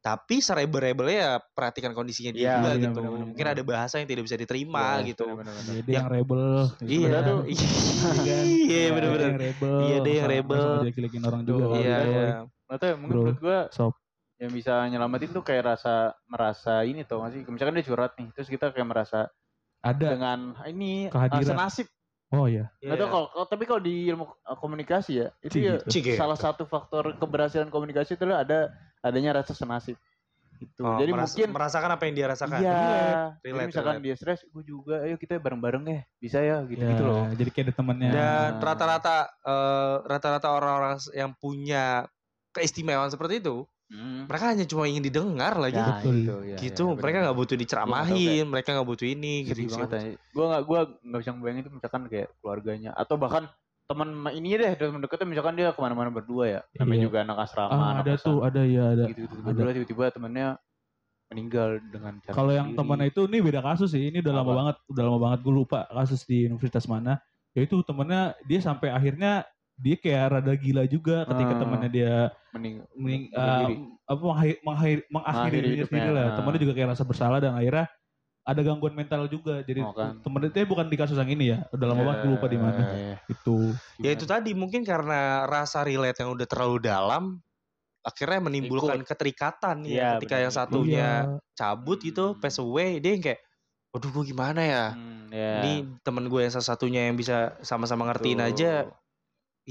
tapi 0.00 0.40
serebel-rebelnya 0.40 1.16
ya 1.18 1.32
perhatikan 1.52 1.92
kondisinya 1.92 2.32
dia 2.32 2.40
Iya, 2.40 2.52
juga 2.56 2.68
benar, 2.70 2.80
gitu 2.80 2.98
benar, 2.98 3.10
benar, 3.12 3.26
mungkin 3.28 3.46
ada 3.52 3.62
bahasa 3.62 3.94
yang 4.00 4.08
tidak 4.08 4.24
bisa 4.24 4.36
diterima 4.36 4.86
Iya, 4.96 5.08
gitu 5.12 5.24
bener-bener. 5.28 5.60
Iya, 5.68 5.82
dia 5.84 5.92
Ya. 5.92 5.98
yang 6.00 6.08
rebel. 6.08 6.44
iya 6.80 7.08
iya 7.44 8.38
Iya, 8.40 8.88
bener-bener 8.96 9.20
Dia 9.20 9.28
yang 9.28 9.40
rebel. 9.42 9.76
Iya, 9.78 9.96
dia 10.00 10.14
yang 10.14 10.28
rebel. 10.32 10.64
jelek-jelekin 10.80 11.22
orang 11.22 11.42
juga. 11.44 11.64
Kan. 11.66 11.76
iya 11.76 11.96
iya 12.00 12.28
tahu 12.70 12.86
ya, 12.86 12.94
mungkin 12.96 13.10
Bro. 13.10 13.20
menurut 13.26 13.38
gue 13.42 13.58
Sob. 13.74 13.92
Yang 14.40 14.50
bisa 14.50 14.88
nyelamatin 14.88 15.30
tuh 15.30 15.40
kayak 15.40 15.68
rasa 15.70 15.94
merasa 16.24 16.80
ini 16.82 17.04
tuh 17.04 17.20
nggak 17.20 17.30
sih 17.30 17.40
misalkan 17.46 17.76
dia 17.76 17.84
curhat 17.84 18.12
nih 18.14 18.32
terus 18.32 18.48
kita 18.48 18.68
kayak 18.68 18.88
merasa 18.88 19.28
Ada. 19.78 20.16
dengan 20.16 20.38
ini 20.64 21.06
uh, 21.06 21.12
Kehadiran. 21.12 21.44
senasib 21.46 21.86
Oh 22.30 22.46
iya. 22.46 22.70
nggak 22.78 22.94
tahu 22.96 23.08
kalau 23.10 23.26
kalau- 23.28 23.48
tapi 23.48 23.64
kalau 23.64 23.80
di 23.80 24.06
ilmu 24.06 24.24
uh, 24.24 24.56
komunikasi 24.56 25.12
ya 25.18 25.28
itu 25.40 25.56
ya 25.58 25.76
gitu. 25.78 25.92
Gitu. 25.92 26.16
salah 26.16 26.34
satu 26.34 26.64
faktor 26.64 27.12
keberhasilan 27.14 27.68
komunikasi 27.68 28.14
itu 28.14 28.22
adalah 28.22 28.40
ada 28.40 28.58
adanya 29.00 29.36
rasa 29.36 29.52
senasib 29.52 29.98
itu 30.56 30.80
Oh, 30.80 30.94
jadi 30.94 31.10
meras- 31.10 31.32
mungkin 31.32 31.48
merasakan 31.50 31.90
apa 31.90 32.02
yang 32.04 32.14
dia 32.14 32.26
rasakan 32.28 32.58
iya 32.58 32.70
Relate, 32.70 33.32
jadi 33.36 33.48
relate, 33.50 33.66
misalkan 33.66 33.94
relate. 33.94 34.06
dia 34.06 34.14
stres 34.14 34.40
gue 34.46 34.62
juga 34.62 34.94
ayo 35.02 35.16
kita 35.16 35.36
bareng-bareng 35.36 35.84
ya 35.86 36.00
bisa 36.16 36.38
ya 36.38 36.56
gitu 36.64 36.78
Ya, 36.78 36.88
gitu 36.90 37.02
loh 37.02 37.24
Jadi 37.30 37.50
kayak 37.50 37.66
ada 37.66 37.74
temennya. 37.74 38.10
dan 38.10 38.24
Nah. 38.54 38.60
rata-rata 38.62 39.16
eh, 39.42 39.94
rata-rata 40.06 40.48
orang-orang 40.50 40.96
yang 41.12 41.32
punya 41.34 42.04
keistimewaan 42.50 43.08
seperti 43.08 43.40
itu 43.40 43.64
Hmm. 43.90 44.30
mereka 44.30 44.54
hanya 44.54 44.62
cuma 44.70 44.86
ingin 44.86 45.02
didengar 45.02 45.58
lagi 45.58 45.74
Ya, 45.74 45.98
Betul. 45.98 46.14
itu, 46.22 46.34
ya, 46.46 46.56
gitu 46.62 46.84
ya, 46.86 46.94
mereka 46.94 47.18
nggak 47.26 47.38
butuh 47.42 47.56
diceramahin 47.58 48.44
mereka 48.46 48.68
nggak 48.78 48.86
butuh 48.86 49.06
ini 49.10 49.32
gitu 49.42 49.66
sih. 49.66 49.82
banget. 49.82 50.14
Gua 50.30 50.44
nggak 50.46 50.62
gua 50.62 50.80
nggak 51.02 51.20
bisa 51.26 51.30
bayangin 51.34 51.62
itu 51.66 51.70
misalkan 51.74 52.02
kayak 52.06 52.28
keluarganya 52.38 52.90
atau 52.94 53.18
bahkan 53.18 53.50
teman 53.90 54.08
ininya 54.30 54.56
deh 54.62 54.72
teman 54.78 55.02
dekatnya 55.02 55.26
misalkan 55.26 55.54
dia 55.58 55.74
ke 55.74 55.80
mana-mana 55.82 56.14
berdua 56.14 56.44
ya 56.46 56.60
namanya 56.78 56.98
Iya. 57.02 57.06
juga 57.10 57.18
anak 57.26 57.36
asrama 57.42 57.72
Ah, 57.74 57.88
anak 57.90 58.04
ada 58.06 58.12
kosan, 58.14 58.26
tuh, 58.30 58.38
ada 58.46 58.62
ya 58.62 58.84
ada. 58.94 59.04
gitu 59.10 59.20
gitu 59.26 59.34
tiba-tiba 59.42 59.70
tiba-tiba 59.74 60.04
temennya 60.14 60.46
meninggal 61.30 61.68
dengan 61.90 62.12
cara 62.22 62.34
Kalau 62.34 62.52
yang 62.54 62.68
temannya 62.78 63.06
itu 63.10 63.20
ini 63.26 63.38
beda 63.42 63.60
kasus 63.62 63.90
sih. 63.90 64.02
Ini 64.10 64.18
udah 64.22 64.34
lama 64.34 64.46
Apa? 64.46 64.54
banget, 64.58 64.76
udah 64.86 65.02
lama 65.06 65.18
banget 65.18 65.38
gue 65.42 65.54
lupa 65.54 65.80
kasus 65.90 66.22
di 66.26 66.46
universitas 66.46 66.86
mana. 66.86 67.18
Ya 67.54 67.66
itu 67.66 67.82
temennya 67.82 68.38
dia 68.46 68.62
sampai 68.62 68.94
akhirnya 68.94 69.46
dia 69.80 69.96
kayak 69.96 70.24
rada 70.30 70.52
gila 70.54 70.84
juga 70.84 71.24
ketika 71.24 71.52
Ah. 71.52 71.58
temannya 71.58 71.88
dia 71.88 72.14
mening 72.52 72.76
mening, 72.92 73.22
uh, 73.32 73.64
diri. 73.64 73.74
apa 74.04 74.20
mengakhiri, 74.20 74.56
mengakhiri, 74.60 75.00
mengakhiri 75.02 75.10
Mengakhiri 75.10 75.56
dirinya 75.56 75.72
hidupnya, 75.74 75.88
sendiri 75.96 76.10
lah. 76.12 76.22
ah. 76.22 76.34
Temennya 76.36 76.60
juga 76.60 76.72
kayak 76.74 76.88
rasa 76.90 77.04
bersalah 77.04 77.38
dan 77.38 77.52
akhirnya 77.54 77.86
ada 78.40 78.60
gangguan 78.60 78.94
mental 78.94 79.22
juga. 79.26 79.54
Jadi 79.62 79.80
Oh, 79.80 79.92
kan. 79.92 80.12
temennya 80.20 80.48
itu 80.50 80.64
bukan 80.64 80.86
di 80.86 80.96
kasus 80.96 81.14
yang 81.14 81.30
ini 81.30 81.44
ya. 81.50 81.58
Udah 81.70 81.86
lama 81.86 82.02
banget 82.02 82.18
gue 82.20 82.30
lupa 82.30 82.46
di 82.46 82.58
mana. 82.58 82.80
Ya, 82.82 83.16
Itu. 83.26 83.56
ya 83.98 84.10
itu 84.10 84.24
tadi 84.24 84.50
mungkin 84.52 84.82
karena 84.82 85.20
rasa 85.44 85.80
relate 85.80 86.18
yang 86.18 86.30
udah 86.30 86.44
terlalu 86.44 86.76
dalam 86.80 87.38
akhirnya 88.00 88.40
menimbulkan 88.42 89.00
keterikatan 89.02 89.76
nih 89.80 89.90
ya. 89.90 89.94
Iya, 89.94 90.08
ketika 90.16 90.34
benar. 90.34 90.42
yang 90.42 90.52
satunya 90.52 91.08
Iya. 91.20 91.38
cabut 91.54 91.98
gitu 92.00 92.32
Hmm. 92.32 92.38
pass 92.38 92.56
away 92.58 92.96
dia 92.96 93.12
yang 93.12 93.22
kayak 93.22 93.40
waduh 93.90 94.08
gue 94.08 94.24
gimana 94.24 94.62
ya 94.62 94.84
Hmm, 94.90 95.28
ya. 95.28 95.52
ini 95.60 95.72
temen 96.00 96.24
gue 96.24 96.40
yang 96.40 96.48
salah 96.48 96.68
satunya 96.70 97.06
yang 97.06 97.14
bisa 97.14 97.58
sama-sama 97.60 98.06
ngertiin 98.06 98.38
Tuh. 98.38 98.48
aja 98.48 98.72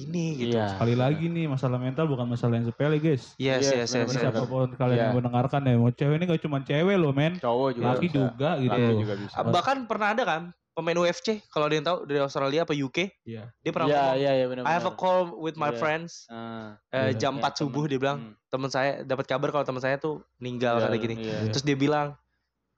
ini 0.01 0.25
gitu 0.37 0.55
Iya. 0.55 0.65
Sekali 0.71 0.93
lagi 0.93 1.25
nih 1.25 1.45
masalah 1.45 1.77
mental 1.77 2.05
bukan 2.05 2.25
masalah 2.25 2.55
yang 2.55 2.65
sepele 2.65 2.97
guys. 2.97 3.33
yes 3.35 3.61
Yes, 3.61 3.65
yes 3.65 3.73
yes, 3.73 3.89
benar-benar. 3.89 4.13
yes. 4.13 4.21
Siapa 4.23 4.41
pun 4.45 4.67
kalian 4.73 4.93
Iya. 4.93 5.03
yang 5.05 5.15
mendengarkan 5.15 5.61
ya, 5.61 5.73
mau 5.75 5.91
cewek 5.91 6.15
ini 6.15 6.25
gak 6.25 6.41
cuma 6.41 6.57
cewek 6.61 6.95
loh 6.95 7.11
men. 7.11 7.33
cowok 7.37 7.69
juga 7.73 7.85
Laki 7.89 8.05
bisa. 8.05 8.15
juga 8.15 8.49
gitu. 8.57 8.79
Laki 8.79 8.95
juga 8.97 9.13
bisa 9.17 9.35
bahkan 9.45 9.77
pernah 9.83 10.09
ada 10.11 10.23
kan 10.23 10.43
pemain 10.71 10.95
UFC 10.97 11.43
kalau 11.47 11.67
ada 11.67 11.75
yang 11.75 11.83
tahu 11.83 11.97
dari 12.05 12.19
Australia 12.19 12.63
apa 12.63 12.71
UK 12.71 12.97
Iya. 13.21 13.51
dia 13.53 13.71
pernah 13.73 13.87
iya 13.87 13.99
ngomong 13.99 14.15
iya 14.17 14.31
iya 14.33 14.45
benar 14.47 14.63
I 14.63 14.71
have 14.71 14.85
a 14.85 14.93
call 14.93 15.35
with 15.35 15.53
my 15.53 15.69
Iya. 15.69 15.77
friends 15.77 16.23
Ah, 16.25 16.79
eh, 16.89 17.11
Iya. 17.11 17.19
jam 17.19 17.35
Ya, 17.35 17.41
4 17.41 17.59
subuh 17.59 17.83
temen. 17.83 17.89
dia 17.89 17.99
bilang 17.99 18.17
Hmm. 18.21 18.33
teman 18.47 18.69
saya 18.69 18.91
dapat 19.03 19.25
kabar 19.25 19.49
kalau 19.49 19.65
teman 19.65 19.79
saya 19.79 19.95
tuh 19.95 20.21
meninggal 20.37 20.79
Iya, 20.79 20.83
kata 20.85 20.95
gini 20.97 21.15
iya. 21.19 21.37
terus 21.47 21.61
dia 21.61 21.75
bilang 21.75 22.15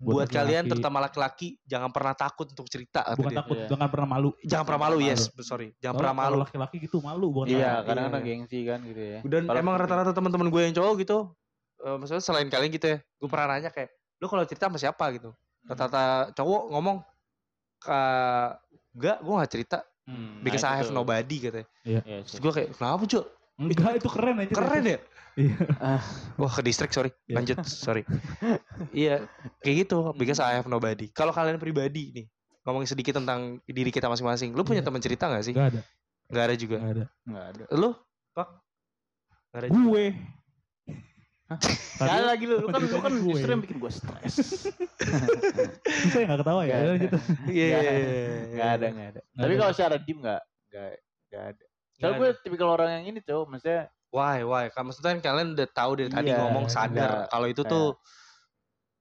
buat, 0.02 0.26
laki-laki, 0.26 0.34
kalian 0.34 0.64
terutama 0.66 0.98
laki-laki 0.98 1.48
jangan 1.64 1.94
pernah 1.94 2.18
takut 2.18 2.50
untuk 2.50 2.66
cerita 2.66 3.06
bukan 3.14 3.30
dia. 3.30 3.40
takut, 3.46 3.56
Iya. 3.56 3.68
jangan 3.70 3.88
pernah 3.88 4.08
malu. 4.10 4.30
jangan 4.42 4.66
pernah 4.66 4.82
malu 4.82 4.98
Malu. 4.98 5.08
yes 5.08 5.22
sorry. 5.40 5.68
Jangan 5.78 5.94
Kalau- 5.94 6.00
pernah 6.02 6.16
malu. 6.18 6.36
laki-laki 6.42 6.76
gitu 6.82 6.98
malu 7.00 7.28
bukan 7.30 7.48
iya 7.48 7.86
kadang-kadang 7.86 8.24
Iya. 8.24 8.30
gengsi 8.34 8.60
kan 8.66 8.80
gitu 8.82 9.02
ya. 9.02 9.20
Dan 9.22 9.42
Kalau 9.46 9.60
emang 9.60 9.76
rata-rata 9.78 10.12
teman-teman 10.12 10.48
gue 10.50 10.62
yang 10.64 10.74
cowok 10.74 10.94
gitu 11.00 11.18
eh, 11.80 11.96
maksudnya 11.96 12.20
selain 12.20 12.46
kalian 12.46 12.72
gitu 12.72 12.88
ya 12.88 12.98
gue 12.98 13.30
pernah 13.30 13.46
nanya 13.52 13.70
kayak 13.70 13.90
lu 14.18 14.26
kalau 14.26 14.44
cerita 14.44 14.66
sama 14.68 14.78
siapa 14.78 15.06
gitu? 15.14 15.30
Rata-rata 15.64 16.04
cowok 16.34 16.62
ngomong 16.70 16.98
ke 17.80 18.00
enggak 18.94 19.18
gue 19.20 19.34
gak 19.36 19.52
cerita. 19.52 19.80
Hmm, 20.02 20.42
because 20.42 20.62
nah, 20.62 20.74
I 20.74 20.82
have 20.82 20.90
nobody 20.90 21.38
katanya. 21.40 21.68
Iya. 21.86 22.02
Terus 22.26 22.34
sih. 22.34 22.42
gue 22.42 22.52
kayak 22.52 22.70
kenapa 22.74 23.06
cuy 23.06 23.22
Enggak 23.62 23.94
itu 23.96 24.10
keren 24.10 24.38
aja. 24.40 24.52
keren 24.52 24.84
ya 24.84 25.00
Iya. 25.32 25.56
Ah. 25.78 26.04
wah 26.36 26.50
ke 26.50 26.60
distract 26.60 26.92
sorry 26.92 27.08
Iya. 27.24 27.36
lanjut 27.38 27.58
sorry 27.64 28.04
iya 28.94 29.24
kayak 29.60 29.88
gitu 29.88 30.12
because 30.14 30.38
I 30.38 30.54
have 30.54 30.68
nobody 30.68 31.08
kalau 31.10 31.32
kalian 31.32 31.56
pribadi 31.56 32.12
nih 32.12 32.26
ngomongin 32.62 32.86
sedikit 32.86 33.16
tentang 33.16 33.64
diri 33.64 33.90
kita 33.90 34.06
masing-masing 34.06 34.52
lu 34.52 34.62
punya 34.62 34.80
Iya. 34.80 34.88
teman 34.88 35.00
cerita 35.00 35.26
gak 35.26 35.42
sih 35.42 35.54
Enggak 35.54 35.72
ada. 35.72 35.82
nggak 36.28 36.44
ada 36.44 36.56
juga 36.58 36.76
Enggak 36.78 36.92
ada. 36.92 37.06
Nggak 37.24 37.46
ada. 37.48 37.64
lu 37.72 37.90
pak 38.32 38.48
nggak 39.48 39.60
ada 39.60 39.68
juga 39.68 39.80
Gue. 39.82 40.06
Sekali 42.00 42.24
lagi 42.24 42.44
lu, 42.48 42.56
lu 42.58 42.68
kan 42.68 42.80
lu 42.82 42.98
kan 42.98 43.12
gue. 43.14 43.34
justru 43.34 43.50
yang 43.50 43.60
bikin 43.60 43.78
gue 43.78 43.92
stres. 43.92 44.36
Saya 46.12 46.24
enggak 46.26 46.40
ketawa 46.40 46.62
ya. 46.64 46.96
Gitu. 46.96 47.18
iya 47.52 47.66
Nggak 47.68 47.84
iya, 47.84 47.92
ada. 47.92 47.92
iya, 47.92 48.24
Nggak 48.48 48.70
ada, 48.72 48.86
nggak 48.88 49.08
ada. 49.12 49.22
Tapi 49.36 49.54
kalau 49.56 49.72
secara 49.72 49.96
diem 49.98 50.18
nggak, 50.18 50.42
nggak, 50.72 50.92
nggak 51.28 51.44
ada. 51.52 51.66
Soalnya 52.02 52.18
gue 52.18 52.30
ada. 52.30 52.40
tipikal 52.40 52.70
orang 52.70 52.90
yang 52.92 53.06
ini 53.08 53.20
tuh, 53.22 53.46
maksudnya 53.46 53.88
why 54.10 54.42
why 54.42 54.68
kamu 54.68 54.90
maksudnya 54.90 55.10
kan 55.10 55.22
kalian 55.24 55.48
udah 55.54 55.68
tahu 55.70 55.92
dari 55.96 56.10
tadi 56.10 56.30
Iya, 56.30 56.40
ngomong 56.42 56.66
sadar 56.68 57.12
iya. 57.16 57.28
kalau 57.28 57.48
itu 57.48 57.62
tuh 57.64 57.96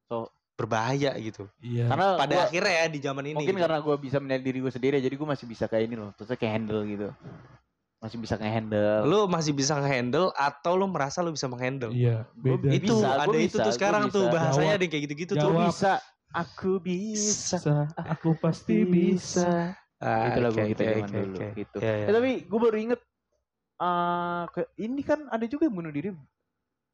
So- 0.07 0.30
berbahaya 0.54 1.16
gitu 1.16 1.49
Iya. 1.59 1.88
karena 1.88 2.07
pada 2.14 2.35
gua- 2.37 2.45
akhirnya 2.47 2.73
ya 2.75 2.85
di 2.87 3.00
zaman 3.00 3.25
ini 3.25 3.35
mungkin 3.35 3.54
gitu. 3.54 3.64
karena 3.64 3.78
gue 3.80 3.97
bisa 3.99 4.16
melihat 4.19 4.42
diri 4.42 4.59
gue 4.61 4.69
sendiri, 4.71 4.97
jadi 4.99 5.14
gue 5.14 5.25
masih 5.26 5.47
bisa 5.47 5.64
kayak 5.64 5.88
ini 5.88 5.97
loh, 5.97 6.12
terus 6.14 6.28
kayak 6.30 6.52
handle 6.52 6.85
gitu, 6.85 7.09
masih 7.97 8.16
bisa 8.16 8.35
nge-handle. 8.37 9.00
lu 9.02 9.21
masih 9.26 9.52
bisa 9.52 9.73
ngehandle 9.75 10.28
atau 10.30 10.73
lu 10.75 10.85
merasa 10.85 11.21
lu 11.21 11.33
bisa 11.33 11.45
menghandle 11.47 11.88
Iya, 11.90 12.28
Gua 12.35 12.54
beda. 12.54 12.69
itu 12.71 12.92
Bisa, 12.92 13.09
ada 13.11 13.25
gua 13.25 13.35
itu 13.35 13.49
bisa, 13.50 13.64
tuh 13.64 13.73
sekarang 13.73 14.02
tuh 14.09 14.23
bisa. 14.23 14.33
bahasanya 14.33 14.61
Jawab. 14.62 14.76
ada 14.76 14.83
yang 14.85 14.92
kayak 14.92 15.04
gitu-gitu 15.04 15.33
tuh 15.35 15.52
bisa, 15.59 15.92
aku 16.30 16.73
bisa, 16.78 17.57
bisa, 17.57 17.76
aku 17.99 18.28
pasti 18.37 18.76
bisa. 18.85 19.50
Ah, 20.00 20.33
itu 20.33 20.38
lagu 20.40 20.57
oke, 20.57 20.71
kita 20.73 20.83
oke, 20.83 20.92
zaman 20.97 21.09
oke, 21.12 21.21
dulu 21.21 21.37
oke. 21.37 21.47
gitu. 21.61 21.78
Iya, 21.85 21.92
iya. 21.92 22.07
Eh, 22.09 22.14
tapi 22.16 22.30
gue 22.49 22.61
baru 22.61 22.76
inget, 22.80 23.00
eh 23.80 24.42
ke, 24.57 24.61
ini 24.80 25.00
kan 25.04 25.21
ada 25.28 25.45
juga 25.45 25.69
yang 25.69 25.76
bunuh 25.76 25.92
diri, 25.92 26.09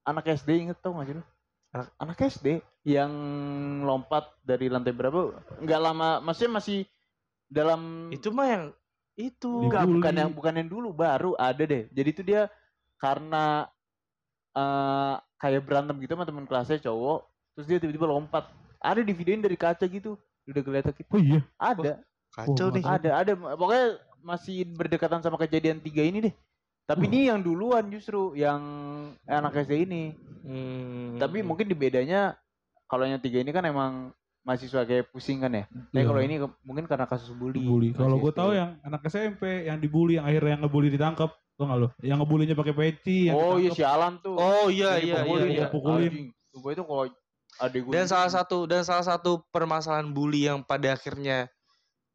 anak 0.03 0.27
SD 0.27 0.51
inget 0.59 0.79
tau 0.83 0.99
gak 0.99 1.07
sih 1.07 1.17
lu? 1.19 1.25
Anak- 1.71 1.93
Anak 2.03 2.19
SD 2.19 2.47
yang 2.83 3.13
lompat 3.87 4.27
dari 4.43 4.67
lantai 4.67 4.91
berapa? 4.95 5.39
Nggak 5.63 5.81
lama, 5.83 6.09
maksudnya 6.23 6.59
masih 6.59 6.87
dalam 7.47 8.11
itu 8.11 8.29
mah 8.35 8.47
yang 8.51 8.65
itu 9.17 9.49
Enggak, 9.49 9.87
bukan 9.87 10.13
yang 10.15 10.31
bukan 10.35 10.55
yang 10.59 10.69
dulu, 10.69 10.89
baru 10.93 11.33
ada 11.39 11.63
deh. 11.63 11.87
Jadi 11.95 12.09
itu 12.11 12.23
dia 12.27 12.51
karena 12.99 13.71
eh 14.57 15.15
kayak 15.37 15.63
berantem 15.69 15.97
gitu 16.01 16.17
sama 16.17 16.25
teman 16.25 16.49
kelasnya 16.49 16.81
cowok, 16.81 17.29
terus 17.55 17.67
dia 17.69 17.79
tiba-tiba 17.79 18.09
lompat. 18.09 18.49
Ada 18.81 19.05
di 19.05 19.13
videoin 19.13 19.43
dari 19.45 19.57
kaca 19.57 19.85
gitu. 19.85 20.17
Udah 20.47 20.63
kelihatan 20.63 20.93
gitu. 20.95 21.11
Oh 21.13 21.21
iya. 21.21 21.41
Ada, 21.59 22.01
kacau 22.37 22.69
Oh, 22.69 22.73
nih 22.73 22.83
nggak 22.85 22.99
ada, 23.01 23.11
ada. 23.25 23.33
Pokoknya 23.57 23.87
masih 24.21 24.69
berdekatan 24.69 25.25
sama 25.25 25.41
kejadian 25.41 25.81
tiga 25.81 26.05
ini 26.05 26.29
deh. 26.29 26.35
Tapi 26.87 27.03
Oh. 27.03 27.11
ini 27.11 27.27
yang 27.27 27.41
duluan 27.41 27.89
justru 27.89 28.37
yang 28.37 28.61
anak 29.27 29.65
SD 29.65 29.89
ini. 29.89 30.15
Hmm. 30.45 31.17
Tapi 31.19 31.43
mungkin 31.43 31.67
di 31.67 31.75
bedanya 31.75 32.37
kalau 32.87 33.03
yang 33.03 33.19
tiga 33.19 33.43
ini 33.43 33.51
kan 33.51 33.65
emang 33.67 34.15
mahasiswa 34.47 34.87
kayak 34.87 35.11
pusing 35.11 35.43
kan 35.43 35.51
ya. 35.51 35.65
Tapi 35.67 35.99
Iya. 35.99 36.07
kalau 36.07 36.21
ini 36.23 36.35
mungkin 36.63 36.87
karena 36.87 37.11
kasus 37.11 37.35
bully. 37.35 37.59
bully. 37.59 37.91
Kalau 37.91 38.23
gue 38.23 38.31
tahu 38.31 38.55
yang 38.55 38.79
anak 38.87 39.03
SMP 39.11 39.67
yang 39.67 39.83
dibully, 39.83 40.23
yang 40.23 40.27
akhirnya 40.31 40.55
yang 40.55 40.63
ngebully 40.63 40.95
ditangkap, 40.95 41.35
tau 41.59 41.65
gak 41.67 41.79
lo? 41.83 41.89
Yang 41.99 42.19
ngebulinya 42.23 42.55
pakai 42.55 42.75
peci, 42.79 43.19
yang 43.27 43.35
Oh 43.35 43.59
iya 43.59 43.71
si 43.75 43.83
Alan 43.83 44.23
tuh. 44.23 44.39
oh 44.39 44.71
iya 44.71 45.03
iya 45.03 45.27
iya, 45.27 45.27
dipukulin 45.27 45.51
iya. 45.51 45.63
ya. 45.67 45.67
Pukulin. 45.75 46.13
Gue 46.55 46.71
itu 46.71 46.85
kalau 46.87 47.05
adik 47.57 47.81
gue 47.83 47.91
dan 47.91 48.05
salah 48.07 48.31
satu 48.31 48.69
dan 48.71 48.87
salah 48.87 49.03
satu 49.03 49.43
permasalahan 49.51 50.07
bully 50.07 50.47
yang 50.47 50.63
pada 50.63 50.95
akhirnya 50.95 51.51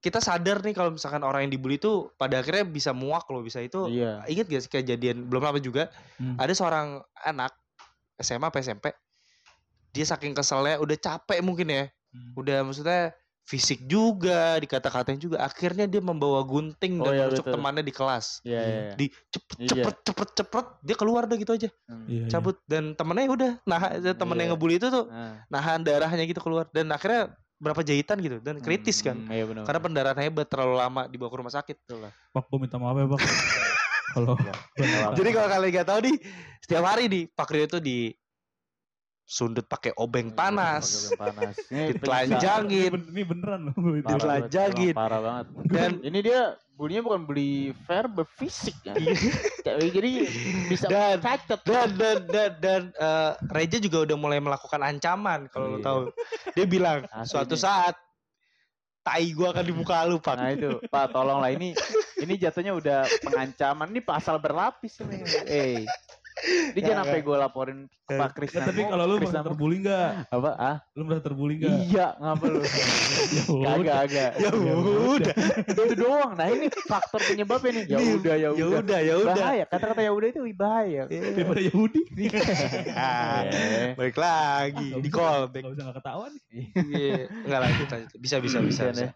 kita 0.02 0.18
sadar 0.18 0.60
nih 0.60 0.74
kalau 0.74 0.92
misalkan 0.92 1.22
orang 1.22 1.46
yang 1.46 1.54
dibully 1.54 1.78
itu 1.78 2.10
pada 2.16 2.42
akhirnya 2.42 2.66
bisa 2.66 2.90
muak 2.92 3.30
loh 3.30 3.40
bisa 3.40 3.62
itu 3.62 3.86
Iya. 3.86 4.26
ingat 4.26 4.46
gak 4.48 4.62
sih 4.62 4.72
kejadian 4.72 5.30
belum 5.30 5.46
lama 5.46 5.58
juga 5.58 5.94
Hmm. 6.18 6.36
ada 6.36 6.52
seorang 6.52 6.88
anak 7.16 7.54
SMA 8.18 8.44
apa 8.44 8.58
SMP 8.60 8.90
dia 9.92 10.04
saking 10.04 10.34
keselnya 10.34 10.78
udah 10.78 10.98
capek 10.98 11.40
mungkin 11.40 11.70
ya 11.70 11.84
Hmm. 12.10 12.34
udah 12.36 12.58
maksudnya 12.62 13.14
fisik 13.42 13.84
juga, 13.84 14.56
dikata-katain 14.62 15.18
juga. 15.18 15.42
Akhirnya 15.42 15.84
dia 15.84 16.00
membawa 16.00 16.40
gunting 16.42 17.02
Oh, 17.02 17.04
dan 17.04 17.12
iya, 17.12 17.24
menusuk 17.26 17.52
temannya 17.52 17.82
di 17.82 17.92
kelas. 17.92 18.40
Iya, 18.46 18.62
iya. 18.62 18.80
iya. 18.86 18.94
Di 18.96 19.06
cepet 19.28 19.56
Iya. 19.58 19.68
cepet 19.68 19.96
cepet 20.08 20.30
cepet 20.38 20.66
dia 20.80 20.96
keluar 20.96 21.24
dah 21.26 21.36
gitu 21.36 21.52
aja 21.52 21.70
Hmm. 21.84 22.06
Iya, 22.06 22.22
iya. 22.22 22.32
cabut 22.32 22.62
dan 22.64 22.94
temennya 22.94 23.28
udah 23.28 23.52
nah 23.66 23.82
temen 24.14 24.36
Iya. 24.36 24.42
yang 24.42 24.50
ngebully 24.56 24.76
itu 24.78 24.88
tuh 24.88 25.06
Nah. 25.10 25.42
nahan 25.48 25.82
darahnya 25.84 26.24
gitu 26.24 26.40
keluar 26.40 26.70
dan 26.70 26.88
akhirnya 26.90 27.34
berapa 27.62 27.80
jahitan 27.80 28.18
gitu 28.18 28.42
dan 28.42 28.58
kritis 28.58 29.00
kan 29.00 29.14
Hmm, 29.14 29.30
Iya 29.30 29.46
benar. 29.46 29.64
karena 29.64 29.80
pendarahan 29.80 30.18
hebat 30.20 30.50
terlalu 30.50 30.76
lama 30.76 31.02
dibawa 31.06 31.30
ke 31.30 31.38
rumah 31.38 31.54
sakit 31.54 31.78
Betul 31.80 32.00
lah. 32.02 32.14
Pak, 32.28 32.44
gue 32.44 32.58
minta 32.60 32.76
maaf 32.76 32.96
ya, 32.96 33.06
Pak. 33.06 33.20
Kalau 34.12 34.34
Iya. 34.36 34.54
jadi 35.14 35.30
kalau 35.32 35.48
kalian 35.48 35.72
nggak 35.72 35.88
tahu 35.88 36.00
nih 36.04 36.16
setiap 36.60 36.84
hari 36.84 37.04
nih 37.06 37.24
Pak 37.30 37.48
Rio 37.48 37.64
itu 37.64 37.80
di 37.80 37.98
sundut 39.24 39.64
pakai 39.64 39.96
obeng 39.96 40.28
Iya, 40.28 40.36
panas 40.36 40.86
pakai 41.10 41.32
obeng 41.32 41.36
panas. 41.40 41.56
Ini 41.72 41.84
ditelanjangin 41.94 42.68
ini, 42.68 42.92
ben- 42.92 43.10
ini 43.10 43.24
beneran 43.24 43.60
loh. 43.64 43.74
Emang 43.76 44.20
Parah 44.92 45.20
banget. 45.20 45.46
dan 45.68 45.92
Ini 46.02 46.20
dia 46.20 46.42
bulinya 46.72 47.02
bukan 47.02 47.22
beli 47.24 47.52
verbal 47.86 48.26
fisik 48.28 48.74
ya. 48.82 48.98
Jadi 49.64 50.12
bisa 50.68 50.86
Dan- 50.86 51.22
cacat. 51.22 51.62
dan 51.62 51.90
dan 51.94 52.18
dan 52.26 52.52
dan 52.58 52.82
eh, 52.92 53.32
Reja 53.50 53.78
juga 53.78 54.04
udah 54.04 54.18
mulai 54.18 54.38
melakukan 54.38 54.82
ancaman 54.82 55.46
kalau 55.48 55.68
lo 55.68 55.78
Iya. 55.78 55.86
tahu 55.86 56.00
dia 56.52 56.66
bilang 56.66 57.00
Asli 57.08 57.30
suatu 57.30 57.54
nih. 57.54 57.62
saat 57.62 57.96
tai 59.02 59.32
gua 59.32 59.50
akan 59.50 59.66
di 59.66 59.74
muka 59.74 60.06
lu 60.06 60.18
Pak 60.18 60.36
Nah 60.36 60.50
itu, 60.52 60.78
Pak 60.86 61.10
tolonglah 61.10 61.50
ini 61.50 61.74
ini 62.18 62.34
jatuhnya 62.36 62.70
udah 62.72 63.02
pengancaman. 63.22 63.90
Ini 63.90 64.02
pasal 64.02 64.38
berlapis 64.38 65.02
ini. 65.02 65.18
Eh. 65.44 65.82
Ini 66.74 66.80
jangan 66.82 67.04
sampai 67.04 67.22
gue 67.22 67.38
laporin 67.38 67.78
ke 68.02 68.14
Pak 68.14 68.30
Krisna. 68.34 68.58
Ya, 68.58 68.66
tapi 68.68 68.82
kalau 68.84 69.04
lu 69.04 69.16
Krisna 69.18 69.32
merasa 69.36 69.48
terbully 69.48 69.78
enggak? 69.80 70.10
apa? 70.28 70.50
Ah? 70.56 70.76
Lu 70.92 71.02
merasa 71.04 71.22
terbully 71.22 71.56
enggak? 71.60 71.78
Iya, 71.86 72.08
ngapa 72.18 72.46
lu? 72.48 72.60
Ya 73.22 73.68
Kagak, 73.68 73.78
udah. 73.78 73.96
agak. 74.02 74.32
ya 74.38 74.52
udah 74.52 75.36
Itu 75.64 75.82
doang. 75.94 76.32
Nah, 76.34 76.48
ini 76.48 76.66
faktor 76.84 77.22
penyebabnya 77.22 77.72
nih. 77.74 77.84
Ya 77.86 77.98
udah, 78.00 78.36
ya 78.36 78.50
ya 78.50 78.50
udah. 78.52 78.80
udah 78.80 79.00
ya 79.00 79.16
udah 79.18 79.36
Bahaya. 79.36 79.64
Kata-kata 79.66 80.02
ya 80.02 80.12
udah 80.12 80.28
itu 80.28 80.40
bahaya. 80.52 81.02
Daripada 81.08 81.62
Yahudi. 81.62 82.02
Ah, 82.92 83.42
Eh. 83.52 83.94
balik 83.94 84.18
lagi 84.18 84.88
Nggak 84.92 85.02
di 85.02 85.10
bisa- 85.10 85.18
callback 85.18 85.62
nggak 85.62 85.74
bisa 85.74 85.84
nggak 85.84 85.98
ketahuan. 86.00 86.32
Iya, 86.52 87.16
enggak 87.46 87.60
lanjut 87.62 87.88
lanjut. 87.90 88.10
Bisa 88.18 88.36
bisa 88.40 88.58
bisa. 88.62 88.82
Bisa. 88.90 89.08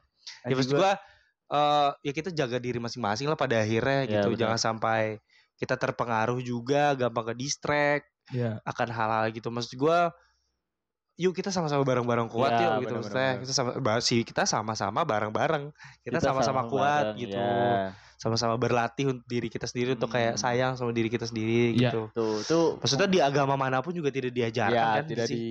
Ya 0.43 0.53
maksud 0.53 0.73
gua 0.73 0.91
eh, 1.45 1.89
ya 2.01 2.11
kita 2.11 2.29
jaga 2.29 2.57
diri 2.57 2.77
masing-masing 2.77 3.25
lah 3.25 3.37
pada 3.37 3.57
akhirnya 3.57 4.05
Ya, 4.05 4.21
gitu. 4.21 4.35
Jangan 4.35 4.57
sampai 4.57 5.17
kita 5.55 5.75
terpengaruh 5.75 6.39
juga, 6.39 6.93
gampang 6.93 7.31
ke 7.31 7.35
distract 7.37 8.05
Iya. 8.29 8.57
akan 8.65 8.87
hal-hal 8.89 9.25
gitu. 9.31 9.47
Maksud 9.49 9.77
gua 9.77 10.09
yuk 11.15 11.31
kita 11.31 11.47
sama-sama 11.47 11.79
bareng-bareng 11.87 12.27
kuat 12.27 12.51
Ya, 12.51 12.59
yuk 12.75 12.83
gitu 12.83 12.93
benar, 12.99 13.03
maksudnya. 13.07 13.31
Kita 13.39 13.53
sama 13.55 13.71
sih 14.03 14.19
kita 14.27 14.43
sama-sama 14.43 14.99
bareng-bareng. 15.07 15.71
Kita 16.03 16.19
sama-sama 16.19 16.67
kuat 16.67 17.15
bareng, 17.15 17.21
gitu. 17.23 17.39
ya. 17.39 17.95
Sama-sama 18.15 18.55
berlatih 18.59 19.11
untuk 19.11 19.23
diri 19.27 19.47
kita 19.47 19.63
sendiri 19.63 19.95
untuk 19.95 20.11
kayak 20.11 20.35
Hmm. 20.35 20.41
sayang 20.43 20.73
sama 20.75 20.91
diri 20.91 21.07
kita 21.07 21.23
sendiri 21.27 21.71
Iya. 21.71 21.91
gitu. 21.91 22.01
Tuh, 22.11 22.35
tuh. 22.43 22.67
Maksudnya 22.83 23.07
di 23.07 23.19
agama 23.23 23.55
mana 23.55 23.79
pun 23.79 23.95
juga 23.95 24.11
tidak 24.11 24.35
diajarkan 24.35 24.75
ya, 24.75 24.95
kan 24.99 25.05
tidak 25.07 25.27
sih. 25.31 25.35
di 25.35 25.45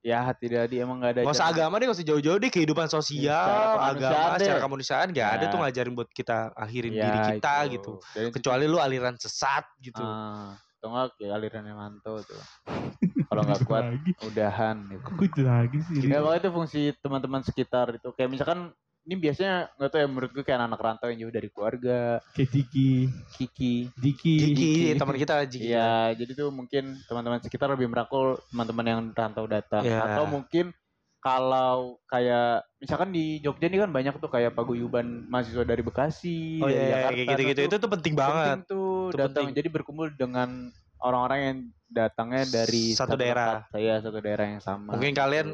ya 0.00 0.32
tidak 0.32 0.64
di 0.66 0.76
emang 0.76 0.96
nggak 0.96 1.12
ada 1.12 1.20
Gak 1.22 1.34
usah 1.34 1.48
agama 1.48 1.76
deh, 1.76 1.84
gak 1.84 1.96
usah 1.96 2.08
jauh-jauh 2.08 2.38
deh 2.38 2.48
kehidupan 2.48 2.86
sosial, 2.86 3.36
Secara 3.36 3.60
agama, 3.60 3.76
kemanusiaan 3.76 4.30
secara 4.34 4.48
deh. 4.50 4.62
kemanusiaan 4.62 5.08
gak 5.10 5.30
ada 5.30 5.44
Ya. 5.44 5.50
tuh 5.50 5.58
ngajarin 5.60 5.94
buat 5.94 6.10
kita 6.10 6.36
akhirin 6.54 6.92
Ya, 6.92 7.02
diri 7.02 7.18
kita 7.34 7.52
itu. 7.60 7.70
gitu. 7.70 7.92
Situ- 8.02 8.32
Kecuali 8.32 8.64
lu 8.64 8.78
aliran 8.78 9.14
sesat 9.14 9.64
gitu. 9.78 10.00
Ah, 10.00 10.56
atau 10.56 10.88
enggak 10.88 11.08
kayak 11.14 11.32
alirannya 11.34 11.74
manto 11.74 12.14
tuh. 12.22 12.40
Kalau 13.28 13.42
nggak 13.44 13.62
kuat 13.62 13.84
Lagi. 13.86 14.10
udahan 14.24 14.76
gitu. 14.88 15.04
Kok 15.04 15.20
itu 15.22 15.40
lagi 15.42 15.78
sih? 15.84 15.94
Ya 16.02 16.18
pokoknya 16.18 16.40
itu 16.40 16.50
fungsi 16.50 16.80
teman-teman 16.98 17.40
sekitar 17.40 17.86
itu. 17.92 18.08
Kayak 18.10 18.30
misalkan 18.32 18.60
ini 19.00 19.14
biasanya 19.16 19.72
nggak 19.74 19.90
tahu 19.90 20.00
ya 20.00 20.08
menurut 20.08 20.30
gue 20.30 20.44
kayak 20.44 20.60
anak 20.60 20.78
rantau 20.78 21.08
yang 21.08 21.24
jauh 21.24 21.34
dari 21.34 21.48
keluarga, 21.48 22.20
Kayak 22.32 22.50
Ciki, 22.52 22.90
Kiki. 23.34 23.74
Diki. 23.96 24.34
Jiki, 24.38 24.54
Jiki. 24.54 24.98
teman 25.00 25.16
kita 25.16 25.34
Jiki. 25.44 25.66
Iya, 25.72 26.12
jadi 26.14 26.32
tuh 26.36 26.48
mungkin 26.52 27.00
teman-teman 27.08 27.40
sekitar 27.40 27.72
lebih 27.72 27.88
merangkul 27.88 28.38
teman-teman 28.52 28.84
yang 28.86 29.00
rantau 29.10 29.48
datang. 29.48 29.82
Iya. 29.82 30.04
Atau 30.04 30.28
mungkin 30.28 30.70
kalau 31.20 32.00
kayak 32.08 32.64
misalkan 32.80 33.12
di 33.12 33.40
Jogja 33.40 33.68
ini 33.68 33.76
kan 33.76 33.92
banyak 33.92 34.16
tuh 34.16 34.32
kayak 34.32 34.56
paguyuban 34.56 35.28
mahasiswa 35.28 35.64
dari 35.64 35.82
Bekasi, 35.84 36.60
Oh 36.60 36.68
dari 36.68 36.76
iya, 36.76 36.80
iya, 36.80 36.92
Jakarta. 36.96 37.12
kayak 37.12 37.28
gitu-gitu 37.28 37.60
itu 37.68 37.76
tuh 37.76 37.90
penting 37.92 38.14
banget. 38.16 38.36
penting 38.36 38.62
tuh 38.64 38.88
Itu 39.12 39.16
datang 39.20 39.44
penting. 39.48 39.56
jadi 39.60 39.68
berkumpul 39.68 40.06
dengan 40.16 40.48
orang-orang 41.00 41.38
yang 41.40 41.56
datangnya 41.88 42.44
dari 42.48 42.92
Satu 42.96 43.16
daerah. 43.16 43.68
Iya, 43.72 44.00
satu 44.00 44.20
daerah 44.20 44.44
yang 44.48 44.62
sama. 44.64 44.96
Mungkin 44.96 45.12
gitu. 45.12 45.20
kalian 45.20 45.46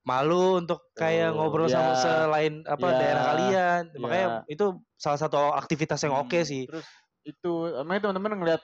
malu 0.00 0.58
untuk 0.58 0.80
kayak 0.96 1.30
Tuh, 1.30 1.36
ngobrol 1.36 1.68
ya. 1.68 1.76
sama 1.76 1.92
selain 1.96 2.64
apa 2.64 2.86
Ya. 2.88 2.96
daerah 2.96 3.22
kalian. 3.30 3.82
Ya. 3.92 3.98
Makanya 4.00 4.26
itu 4.48 4.66
salah 4.96 5.20
satu 5.20 5.36
aktivitas 5.52 6.00
yang 6.02 6.16
oke 6.16 6.32
Hmm, 6.34 6.48
sih. 6.48 6.64
Terus 6.66 6.86
itu 7.22 7.52
emangnya 7.76 8.08
teman-teman 8.08 8.40
ngeliat 8.40 8.62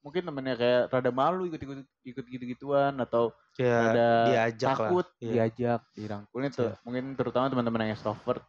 mungkin 0.00 0.22
temennya 0.22 0.54
kayak 0.54 0.82
rada 0.94 1.10
malu 1.10 1.50
ikut-ikut 1.50 1.82
ikut 2.06 2.24
gitu-gituan 2.30 2.94
atau 3.02 3.34
Ya, 3.58 3.90
ada 3.90 4.08
diajak 4.30 4.68
lah. 4.68 4.90
takut 4.92 5.06
Iya. 5.18 5.32
diajak 5.50 5.80
dirangkul 5.96 6.40
itu 6.44 6.62
Iya. 6.62 6.78
mungkin 6.86 7.04
terutama 7.18 7.50
teman-teman 7.50 7.88
yang 7.88 7.92
extrovert 7.98 8.44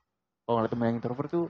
kalau 0.45 0.61
ngeliat 0.61 0.71
teman 0.75 0.85
yang 0.93 0.97
introvert 1.01 1.29
tuh 1.31 1.47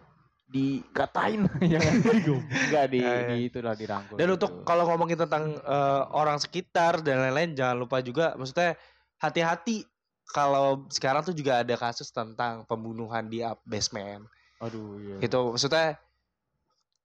dikatain 0.48 1.44
ya 1.74 1.80
kan 1.84 1.94
enggak 2.40 2.86
di, 2.88 3.02
Ya, 3.04 3.12
ya. 3.12 3.28
di 3.28 3.38
itulah 3.52 3.76
dirangkul 3.76 4.16
Dan 4.16 4.28
gitu. 4.32 4.36
untuk 4.40 4.52
kalau 4.64 4.88
ngomongin 4.88 5.20
tentang 5.20 5.60
eh, 5.60 6.02
orang 6.16 6.40
sekitar 6.40 7.04
dan 7.04 7.20
lain-lain 7.20 7.52
jangan 7.52 7.76
lupa 7.76 8.00
juga 8.00 8.32
maksudnya 8.40 8.80
hati-hati 9.20 9.84
kalau 10.34 10.86
sekarang 10.92 11.24
tuh 11.24 11.32
juga 11.32 11.64
ada 11.64 11.76
kasus 11.80 12.12
tentang 12.12 12.68
pembunuhan 12.68 13.26
di 13.28 13.42
up 13.42 13.60
basement. 13.64 14.28
aduh 14.58 14.98
iya 14.98 15.16
Gitu 15.22 15.38
maksudnya 15.54 16.02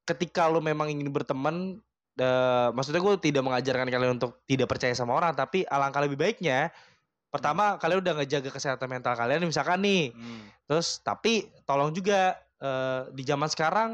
ketika 0.02 0.48
lu 0.48 0.58
memang 0.58 0.90
ingin 0.90 1.08
berteman 1.12 1.78
eh, 2.18 2.68
maksudnya 2.74 3.00
gue 3.00 3.14
tidak 3.22 3.42
mengajarkan 3.44 3.86
kalian 3.88 4.16
untuk 4.18 4.42
tidak 4.48 4.66
percaya 4.68 4.92
sama 4.96 5.14
orang 5.14 5.32
tapi 5.36 5.62
alangkah 5.68 6.02
lebih 6.02 6.18
baiknya 6.18 6.72
pertama 7.32 7.80
kalian 7.80 8.04
udah 8.04 8.14
ngejaga 8.20 8.50
kesehatan 8.52 8.88
mental 8.88 9.16
kalian 9.16 9.44
misalkan 9.46 9.80
nih 9.80 10.12
Hmm. 10.12 10.44
terus 10.68 11.00
tapi 11.00 11.48
tolong 11.64 11.92
juga 11.92 12.36
eh, 12.60 13.08
di 13.14 13.22
zaman 13.24 13.48
sekarang 13.48 13.90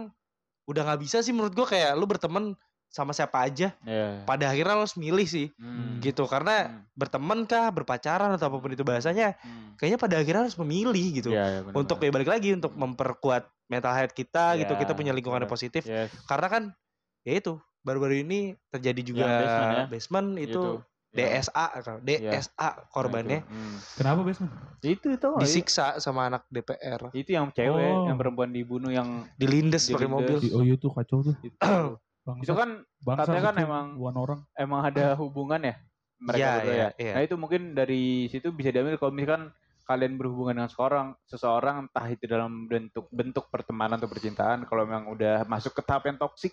udah 0.68 0.82
nggak 0.84 1.00
bisa 1.00 1.24
sih 1.24 1.32
menurut 1.32 1.56
gue 1.56 1.66
kayak 1.66 1.96
lu 1.96 2.04
berteman 2.04 2.52
sama 2.88 3.12
siapa 3.12 3.40
aja 3.40 3.76
Iya. 3.82 4.24
pada 4.24 4.48
akhirnya 4.48 4.72
lo 4.72 4.82
harus 4.82 4.96
milih 4.96 5.24
sih 5.24 5.52
Hmm. 5.54 6.00
gitu 6.00 6.24
karena 6.24 6.54
Hmm. 6.66 6.80
berteman 6.92 7.44
kah 7.44 7.68
berpacaran 7.68 8.32
atau 8.32 8.48
apa 8.48 8.56
pun 8.56 8.70
itu 8.70 8.80
bahasanya 8.80 9.36
Hmm. 9.38 9.76
kayaknya 9.76 9.98
pada 9.98 10.16
akhirnya 10.16 10.42
harus 10.42 10.56
memilih 10.56 11.06
gitu 11.14 11.30
Iya, 11.30 11.44
iya, 11.46 11.60
benar, 11.62 11.76
untuk 11.76 11.96
ya 11.96 12.02
benar. 12.02 12.14
balik 12.14 12.30
lagi 12.30 12.48
untuk 12.50 12.72
memperkuat 12.72 13.42
mental 13.66 13.92
health 13.92 14.12
kita 14.12 14.56
gitu 14.56 14.72
Ya, 14.72 14.78
kita 14.78 14.92
punya 14.92 15.12
lingkungan 15.12 15.38
yang 15.38 15.50
positif 15.50 15.84
Yes. 15.84 16.08
karena 16.24 16.46
kan 16.46 16.62
ya 17.22 17.36
itu 17.36 17.56
baru-baru 17.78 18.20
ini 18.22 18.40
terjadi 18.66 19.00
juga 19.02 19.22
Yang 19.22 19.36
basement 19.38 19.68
ya. 19.70 19.84
basement 19.86 20.28
itu 20.38 20.62
Ya. 21.10 21.24
DSA 21.40 21.66
kan 21.78 21.96
DSA 22.00 22.68
korbannya 22.88 23.40
Nah, 23.40 23.42
itu. 23.42 23.48
Hmm. 23.50 23.76
Kenapa 23.94 24.20
basement? 24.22 24.52
itu 24.78 25.06
itu 25.10 25.28
disiksa 25.36 25.96
sama 25.98 26.24
anak 26.26 26.44
DPR 26.46 27.08
itu 27.12 27.30
yang 27.30 27.48
cewek 27.50 27.80
Oh. 27.90 28.04
yang 28.04 28.16
perempuan 28.16 28.48
dibunuh 28.48 28.88
yang 28.88 29.24
dilindes 29.34 29.86
pakai 29.86 30.04
Dilindes. 30.04 30.08
mobil 30.10 30.36
Di- 30.38 30.52
Oh 30.52 30.62
iya 30.62 30.76
tuh 30.76 30.90
kacau 30.90 31.20
tuh. 31.22 31.34
itu 31.38 31.56
Bangsa, 32.28 32.44
itu 32.44 32.52
kan 32.52 32.70
bangsa 33.00 33.20
katanya 33.24 33.42
kan 33.42 33.56
emang- 33.56 33.92
orang. 33.96 34.40
emang 34.52 34.80
ada 34.84 35.16
hubungan 35.16 35.60
ya 35.62 35.74
mereka 36.18 36.38
Iya, 36.38 36.52
berdua 36.52 36.68
iya, 36.68 36.78
ya. 36.78 36.88
iya. 36.98 37.12
Nah 37.14 37.22
itu 37.22 37.34
mungkin 37.34 37.62
dari 37.72 38.02
situ 38.26 38.50
bisa 38.50 38.68
diambil 38.68 38.98
kalau 38.98 39.14
misalkan 39.14 39.48
kalian 39.82 40.14
berhubungan 40.14 40.54
dengan 40.54 40.68
seorang, 40.68 41.06
seseorang 41.24 41.88
entah 41.88 42.06
itu 42.06 42.28
dalam 42.28 42.68
bentuk 42.68 43.08
bentuk 43.08 43.48
pertemanan 43.48 43.96
atau 43.96 44.04
percintaan, 44.04 44.68
kalau 44.68 44.84
memang 44.84 45.08
udah 45.08 45.46
masuk 45.46 45.72
ke 45.72 45.80
tahap 45.80 46.04
yang 46.04 46.18
toksik 46.18 46.52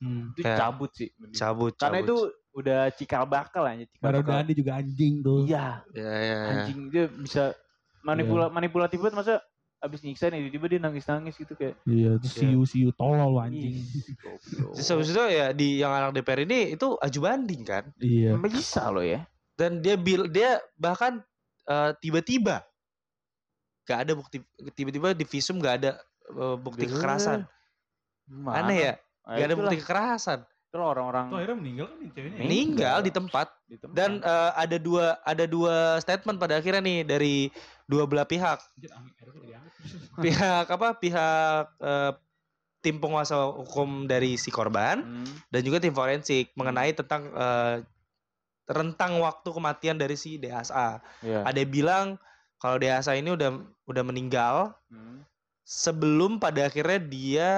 Hmm. 0.00 0.32
itu 0.32 0.48
Ya. 0.48 0.56
cabut 0.56 0.88
sih. 0.94 1.12
cabut 1.30 1.76
Karena 1.76 2.00
cabut. 2.00 2.08
itu 2.08 2.16
udah 2.56 2.80
cikal 2.90 3.28
bakal 3.28 3.62
aja. 3.62 3.84
Cikal 3.84 4.00
Mario 4.00 4.20
bakal. 4.24 4.32
Dandi 4.40 4.52
juga 4.56 4.72
anjing 4.74 5.14
tuh. 5.20 5.44
Iya, 5.44 5.66
ya, 5.92 6.08
ya, 6.08 6.16
ya. 6.24 6.38
anjing 6.56 6.78
dia 6.88 7.04
bisa 7.10 7.52
manipula 8.00 8.48
manipulatif 8.48 8.96
banget 8.96 9.12
masa 9.18 9.34
abis 9.80 10.04
nyiksa 10.04 10.28
nih 10.28 10.44
tiba-tiba 10.44 10.66
dia 10.68 10.80
nangis-nangis 10.80 11.34
gitu 11.34 11.56
kayak 11.56 11.80
Iya, 11.88 12.20
terus 12.20 12.36
siu 12.36 12.60
siu 12.68 12.88
tolol 12.92 13.32
lu 13.32 13.40
anjing. 13.40 13.80
Terus 14.76 14.88
habis 14.88 15.08
itu 15.08 15.22
ya 15.26 15.46
di 15.50 15.80
yang 15.80 15.88
anak 15.90 16.20
DPR 16.20 16.44
ini 16.44 16.76
itu 16.76 17.00
aju 17.00 17.18
banding 17.18 17.62
kan 17.64 17.84
Iya. 17.96 18.36
bisa 18.36 18.92
loh 18.92 19.00
ya. 19.00 19.24
dan 19.56 19.80
dia 19.80 19.96
bil 19.96 20.28
dia 20.28 20.56
bahkan 20.76 21.20
eh, 21.64 21.90
tiba-tiba 22.00 22.64
gak 23.84 24.08
ada 24.08 24.12
bukti 24.16 24.40
tiba-tiba 24.72 25.12
di 25.12 25.24
visum 25.24 25.58
gak 25.58 25.74
ada 25.84 25.90
eh, 26.28 26.56
bukti 26.56 26.84
Gila. 26.84 26.96
kekerasan 26.96 27.40
Gimana? 28.24 28.56
aneh 28.62 28.78
ya 28.78 28.92
gak 29.26 29.36
ada 29.36 29.52
itulah. 29.52 29.60
bukti 29.68 29.76
kekerasan 29.80 30.38
Itulah 30.70 30.88
orang-orang 30.88 31.26
Tuh 31.26 31.36
akhirnya 31.36 31.58
meninggal 31.58 31.86
kan 31.86 31.96
nih 31.96 32.10
ceweknya. 32.10 32.36
Meninggal. 32.36 32.46
meninggal 32.46 32.96
di 33.00 33.10
tempat 33.10 33.46
di 33.66 33.76
tempat. 33.76 33.94
dan 33.94 34.10
eh, 34.20 34.50
ada 34.56 34.76
dua 34.78 35.06
ada 35.20 35.44
dua 35.44 35.76
statement 35.98 36.38
pada 36.38 36.54
akhirnya 36.56 36.78
nih 36.80 36.98
dari 37.02 37.36
dua 37.84 38.06
belah 38.06 38.22
pihak 38.24 38.62
pihak 40.20 40.66
apa 40.66 40.88
pihak 40.94 41.64
eh, 41.76 42.12
tim 42.80 42.96
penguasa 42.96 43.36
hukum 43.50 44.06
dari 44.06 44.34
si 44.34 44.48
korban 44.48 45.02
Hmm. 45.02 45.28
dan 45.48 45.60
juga 45.60 45.78
tim 45.78 45.92
forensik 45.92 46.54
mengenai 46.54 46.92
tentang 46.92 47.28
eh, 47.28 47.76
rentang 48.66 49.18
waktu 49.18 49.48
kematian 49.50 49.98
dari 49.98 50.14
si 50.14 50.38
DSA 50.38 51.02
Iya. 51.20 51.42
ada 51.44 51.58
yang 51.58 51.68
bilang 51.68 52.06
kalau 52.56 52.78
Dehasa 52.78 53.12
ini 53.12 53.30
udah 53.30 53.58
udah 53.84 54.02
meninggal 54.02 54.70
Hmm. 54.86 55.26
sebelum 55.62 56.38
pada 56.38 56.64
akhirnya 56.64 57.00
dia 57.00 57.50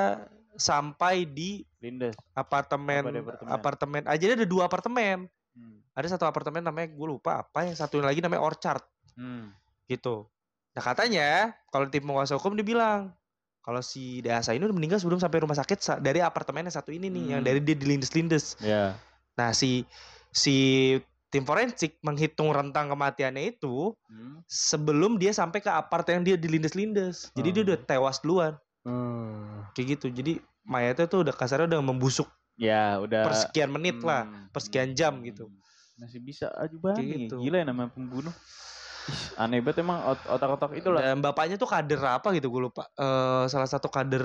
sampai 0.55 1.25
di 1.25 1.65
Lindes. 1.83 2.15
apartemen 2.33 3.03
apartemen? 3.05 3.51
apartemen 3.51 4.03
aja 4.07 4.23
dia 4.23 4.35
ada 4.35 4.47
dua 4.47 4.65
apartemen 4.65 5.27
Hmm. 5.53 5.85
ada 5.93 6.07
satu 6.07 6.25
apartemen 6.25 6.63
namanya 6.63 6.89
gue 6.89 7.07
lupa 7.07 7.43
apa 7.43 7.67
yang 7.67 7.75
satu 7.75 8.01
lagi 8.01 8.19
namanya 8.19 8.41
Orchard 8.41 8.81
Hmm. 9.13 9.53
gitu 9.85 10.25
nah 10.73 10.81
katanya 10.81 11.53
kalau 11.69 11.85
tim 11.87 12.01
penguasa 12.01 12.33
hukum 12.33 12.55
dibilang 12.55 13.13
kalau 13.61 13.79
si 13.79 14.19
Dehasa 14.19 14.51
ini 14.51 14.65
udah 14.65 14.73
meninggal 14.73 14.97
sebelum 14.97 15.19
sampai 15.19 15.39
rumah 15.39 15.55
sakit 15.55 15.79
sa- 15.79 15.99
dari 15.99 16.19
apartemen 16.19 16.65
yang 16.65 16.73
satu 16.73 16.89
ini 16.89 17.07
nih 17.07 17.25
yang 17.29 17.41
Hmm. 17.41 17.47
dari 17.47 17.61
dia 17.61 17.75
di 17.75 17.85
lindes-lindes 17.85 18.57
Ya. 18.59 18.97
nah 19.35 19.51
si 19.51 19.85
si 20.31 20.97
tim 21.29 21.43
forensik 21.43 22.01
menghitung 22.01 22.49
rentang 22.49 22.89
kematiannya 22.89 23.51
itu 23.51 23.93
Hmm. 24.07 24.41
sebelum 24.47 25.17
dia 25.17 25.31
sampai 25.31 25.59
ke 25.59 25.69
apart 25.69 26.09
yang 26.09 26.23
dia 26.23 26.35
di 26.35 26.49
lindes-lindes 26.49 27.29
jadi 27.33 27.49
dia 27.51 27.61
Hmm. 27.61 27.69
udah 27.69 27.79
tewas 27.83 28.17
duluan 28.19 28.57
Hmm. 28.83 29.69
kayak 29.73 29.97
gitu 29.97 30.09
jadi 30.09 30.41
mayatnya 30.63 31.07
tuh 31.07 31.23
udah 31.23 31.33
kasarnya 31.33 31.67
udah 31.69 31.83
membusuk 31.83 32.29
Ya, 32.55 32.99
udah 32.99 33.25
persekian 33.25 33.69
menit 33.69 33.97
lah 33.99 34.23
Hmm. 34.25 34.47
persekian 34.49 34.93
jam 34.93 35.19
gitu. 35.21 35.49
Masih 35.95 36.19
bisa 36.19 36.53
aja 36.53 36.75
banget. 36.75 37.27
gitu. 37.27 37.41
Gila 37.41 37.57
ya 37.59 37.67
namanya 37.67 37.91
pembunuh. 37.91 38.35
Ih, 39.03 39.23
aneh 39.35 39.59
banget 39.59 39.83
emang 39.83 39.99
ot- 40.05 40.29
otak-otak 40.29 40.71
itulah. 40.75 41.01
Dan 41.01 41.19
bapaknya 41.19 41.57
tuh 41.57 41.67
kader 41.67 41.99
apa 41.99 42.29
gitu 42.31 42.47
gue 42.49 42.63
lupa. 42.63 42.87
Eh 42.93 43.45
salah 43.47 43.67
satu 43.67 43.89
kader 43.89 44.23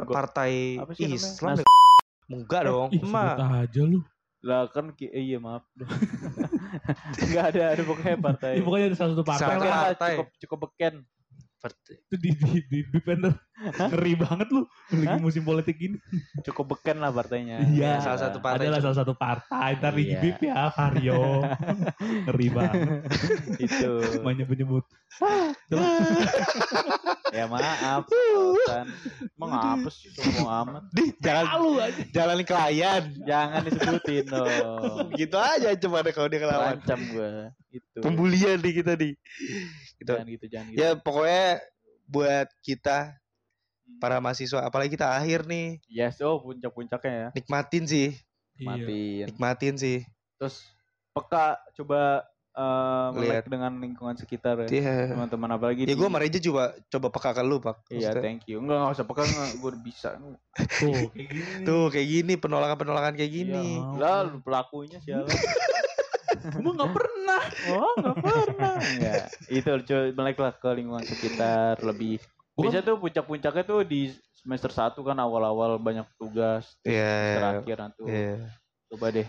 Gua- 0.00 0.10
partai 0.10 0.74
apa 0.76 0.90
sih 0.92 1.06
namanya? 1.06 1.18
Islam. 1.20 1.54
Nas-? 1.54 1.70
Enggak 2.26 2.62
dong. 2.66 2.88
Ih, 2.90 3.00
Emak. 3.00 3.36
sebut 3.36 3.54
aja 3.54 3.82
lu. 3.84 4.00
Lah 4.38 4.60
kan 4.68 4.84
eh, 4.96 5.22
iya 5.22 5.38
maaf. 5.38 5.62
Enggak 7.22 7.44
ada 7.52 7.62
ada 7.74 7.82
pokoknya 7.84 8.16
partai. 8.16 8.52
Ya, 8.58 8.62
pokoknya 8.62 8.86
ada 8.86 8.96
salah 8.96 9.12
satu 9.14 9.24
partai 9.24 9.54
lah. 9.54 9.60
lah, 9.60 9.82
partai. 9.92 10.10
cukup 10.14 10.28
cukup 10.40 10.58
beken. 10.66 10.94
Partai- 11.58 11.98
Itu 12.00 12.14
di 12.16 12.30
di 12.32 12.50
di 12.64 12.78
defender. 12.88 13.32
Ngeri 13.58 14.14
banget 14.14 14.48
lu 14.54 14.62
lagi 14.94 15.06
Hah? 15.08 15.18
musim 15.18 15.42
politik 15.42 15.74
ini. 15.76 15.98
Cukup 16.46 16.78
beken 16.78 17.02
lah 17.02 17.10
partainya. 17.10 17.58
Iya, 17.66 17.98
salah 17.98 18.20
satu 18.20 18.38
partai. 18.38 18.70
Adalah 18.70 18.80
salah 18.80 18.98
satu 19.02 19.14
partai. 19.14 19.70
Ntar 19.76 19.92
di 19.92 20.04
Iya. 20.06 20.18
bip 20.22 20.38
ya 20.38 20.70
Vario. 20.70 21.42
Ngeri 22.30 22.48
banget. 22.48 23.02
Itu. 23.58 23.90
Banyak 24.22 24.46
penyebut. 24.46 24.84
ya 27.36 27.44
maaf. 27.46 28.06
Pausan. 28.06 28.86
Emang 29.34 29.50
apa 29.52 29.88
sih 29.90 30.08
sombong 30.12 30.48
amat? 30.48 30.82
Di 30.94 31.04
jalan 31.18 31.44
Lu 31.58 31.70
aja. 31.78 32.02
jalan 32.14 32.38
klien. 32.42 33.04
Jangan 33.26 33.60
disebutin 33.66 34.24
dong. 34.26 35.10
gitu 35.14 35.36
aja 35.36 35.68
cuma 35.76 36.00
deh 36.00 36.12
kalau 36.14 36.28
dia 36.30 36.40
kelawan. 36.40 36.78
Terancam 36.78 37.00
gue. 37.10 37.30
Itu. 37.74 37.98
Pembulian 38.00 38.58
nih 38.62 38.72
kita 38.80 38.92
nih. 38.94 39.12
Gitu. 39.98 40.06
Jangan 40.08 40.26
gitu, 40.30 40.46
jangan 40.46 40.66
gitu. 40.72 40.78
Ya 40.78 40.90
pokoknya 40.94 41.46
buat 42.08 42.48
kita 42.62 43.18
para 43.96 44.16
mahasiswa 44.18 44.60
apalagi 44.60 44.92
kita 44.92 45.08
akhir 45.10 45.44
nih 45.44 45.80
Yes, 45.86 46.20
oh 46.20 46.38
puncak-puncaknya 46.38 47.12
ya. 47.12 47.28
nikmatin 47.32 47.84
sih, 47.84 48.08
Iya. 48.54 48.66
Matiin. 48.68 49.24
nikmatin 49.26 49.74
sih. 49.74 49.98
Terus 50.36 50.66
peka 51.10 51.46
coba 51.74 52.26
eh, 52.52 53.06
melek 53.12 53.30
Lihat. 53.30 53.44
dengan 53.46 53.72
lingkungan 53.74 54.14
sekitar 54.14 54.54
ya. 54.62 54.68
Iya. 54.68 55.14
Teman-teman 55.14 55.50
apalagi 55.52 55.82
Ya 55.82 55.94
gue 55.94 56.04
sama 56.04 56.18
Reja 56.18 56.38
coba 56.38 56.62
coba 56.84 57.06
peka 57.08 57.30
ke 57.32 57.42
lu, 57.42 57.56
Pak. 57.58 57.86
Iya, 57.88 58.18
thank 58.18 58.46
you. 58.46 58.58
Enggak, 58.58 58.82
enggak 58.82 58.94
usah 58.94 59.06
peka, 59.06 59.22
gue 59.54 59.72
bisa. 59.78 60.08
Tuh, 60.82 61.06
kayak 61.08 61.28
gini. 61.28 61.42
nih. 61.54 61.64
Tuh 61.64 61.84
kayak 61.88 62.08
gini 62.08 62.32
penolakan-penolakan 62.34 63.14
kayak 63.14 63.32
gini. 63.32 63.78
Iya. 63.78 63.98
Lah, 63.98 64.18
lu 64.26 64.38
pelakunya 64.42 64.98
siapa? 64.98 65.30
Gua 66.62 66.72
nggak 66.72 66.92
pernah. 66.92 67.42
oh, 67.72 67.92
enggak 67.96 68.16
pernah. 68.20 68.74
Enggak. 68.78 69.24
Itu 69.48 69.70
coba 69.86 70.02
melek 70.14 70.38
lah 70.38 70.52
ke 70.52 70.68
lingkungan 70.72 71.04
sekitar 71.04 71.78
lebih. 71.80 72.18
Gua 72.58 72.74
Biasa 72.74 72.82
tuh 72.82 72.98
puncak-puncaknya 72.98 73.62
tuh 73.62 73.86
di 73.86 74.10
semester 74.34 74.74
1 74.74 74.98
kan 74.98 75.14
awal-awal 75.14 75.78
banyak 75.78 76.02
tugas. 76.18 76.74
Iya. 76.82 77.38
Semester 77.38 77.46
akhir 77.62 77.76
nah 77.78 77.90
tuh. 77.94 78.06
Iya. 78.10 78.34
Coba 78.90 79.06
deh, 79.14 79.28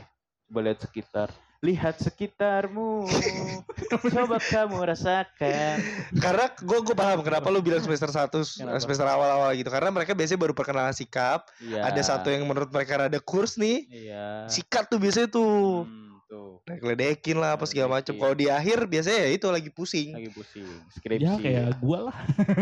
coba 0.50 0.60
lihat 0.66 0.80
sekitar. 0.82 1.30
Lihat 1.62 2.02
sekitarmu. 2.02 3.06
coba 4.18 4.42
kamu 4.42 4.82
rasakan. 4.82 5.78
Karena 6.18 6.46
gue 6.58 6.80
gue 6.82 6.96
paham 6.98 7.22
kenapa 7.22 7.54
lu 7.54 7.62
bilang 7.62 7.86
semester 7.86 8.10
1 8.10 8.34
Kenapa? 8.66 8.82
semester 8.82 9.06
awal-awal 9.06 9.54
gitu. 9.54 9.70
Karena 9.70 9.94
mereka 9.94 10.18
biasanya 10.18 10.42
baru 10.42 10.58
perkenalan 10.58 10.98
sikap. 10.98 11.46
Iya. 11.62 11.86
Ada 11.86 12.02
satu 12.02 12.34
yang 12.34 12.50
menurut 12.50 12.74
mereka 12.74 12.98
ada 12.98 13.20
kurs 13.22 13.62
nih. 13.62 13.86
Iya. 13.94 14.50
Sikat 14.50 14.90
tuh 14.90 14.98
biasanya 14.98 15.30
tuh. 15.30 15.86
Hmm, 15.86 16.09
tuh. 16.30 16.62
Ledekin 16.70 17.42
lah 17.42 17.58
apa 17.58 17.66
segala 17.66 17.98
macam. 17.98 18.14
Ledekin. 18.14 18.22
Kalau 18.22 18.36
di 18.38 18.46
akhir 18.48 18.86
biasanya 18.86 19.20
ya 19.26 19.30
itu 19.34 19.48
lagi 19.50 19.70
pusing. 19.74 20.14
Lagi 20.14 20.30
pusing. 20.30 20.70
Skripsi. 20.94 21.26
Ya 21.26 21.34
kayak 21.42 21.82
gua 21.82 22.14
lah. 22.14 22.18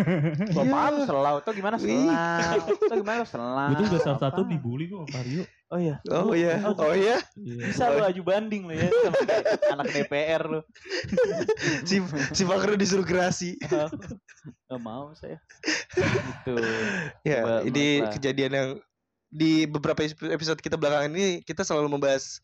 Bapak 0.56 0.84
lu 0.96 1.00
selau 1.04 1.36
tuh 1.44 1.54
gimana 1.54 1.76
selau? 1.76 2.08
Tuh 2.64 2.98
gimana 3.04 3.24
selau? 3.32 3.68
Gue 3.76 3.76
tuh 3.84 3.86
udah 3.92 4.02
salah 4.02 4.20
satu 4.24 4.48
dibully 4.48 4.88
gue 4.88 4.98
sama 5.04 5.12
Vario. 5.12 5.44
Oh 5.68 5.76
iya. 5.76 6.00
Oh 6.08 6.32
iya, 6.32 6.64
oh 6.64 6.96
iya. 6.96 7.20
Iya. 7.36 7.68
Bisa 7.68 7.92
lu 7.92 8.00
aju 8.00 8.22
banding 8.24 8.72
lu 8.72 8.74
ya 8.80 8.88
sama 8.88 9.20
anak 9.76 9.92
DPR 9.92 10.48
lu. 10.48 10.62
Si 11.84 12.00
si 12.32 12.48
Fakru 12.48 12.80
disuruh 12.80 13.04
gerasi. 13.04 13.60
Gak 14.72 14.80
mau 14.80 15.12
saya. 15.12 15.44
Gitu. 16.48 16.56
Ya, 17.28 17.44
Coba 17.44 17.56
ini 17.68 18.00
kejadian 18.16 18.52
yang 18.56 18.70
di 19.28 19.68
beberapa 19.68 20.08
episode 20.08 20.64
kita 20.64 20.80
belakangan 20.80 21.12
ini 21.12 21.44
kita 21.44 21.68
selalu 21.68 22.00
membahas 22.00 22.40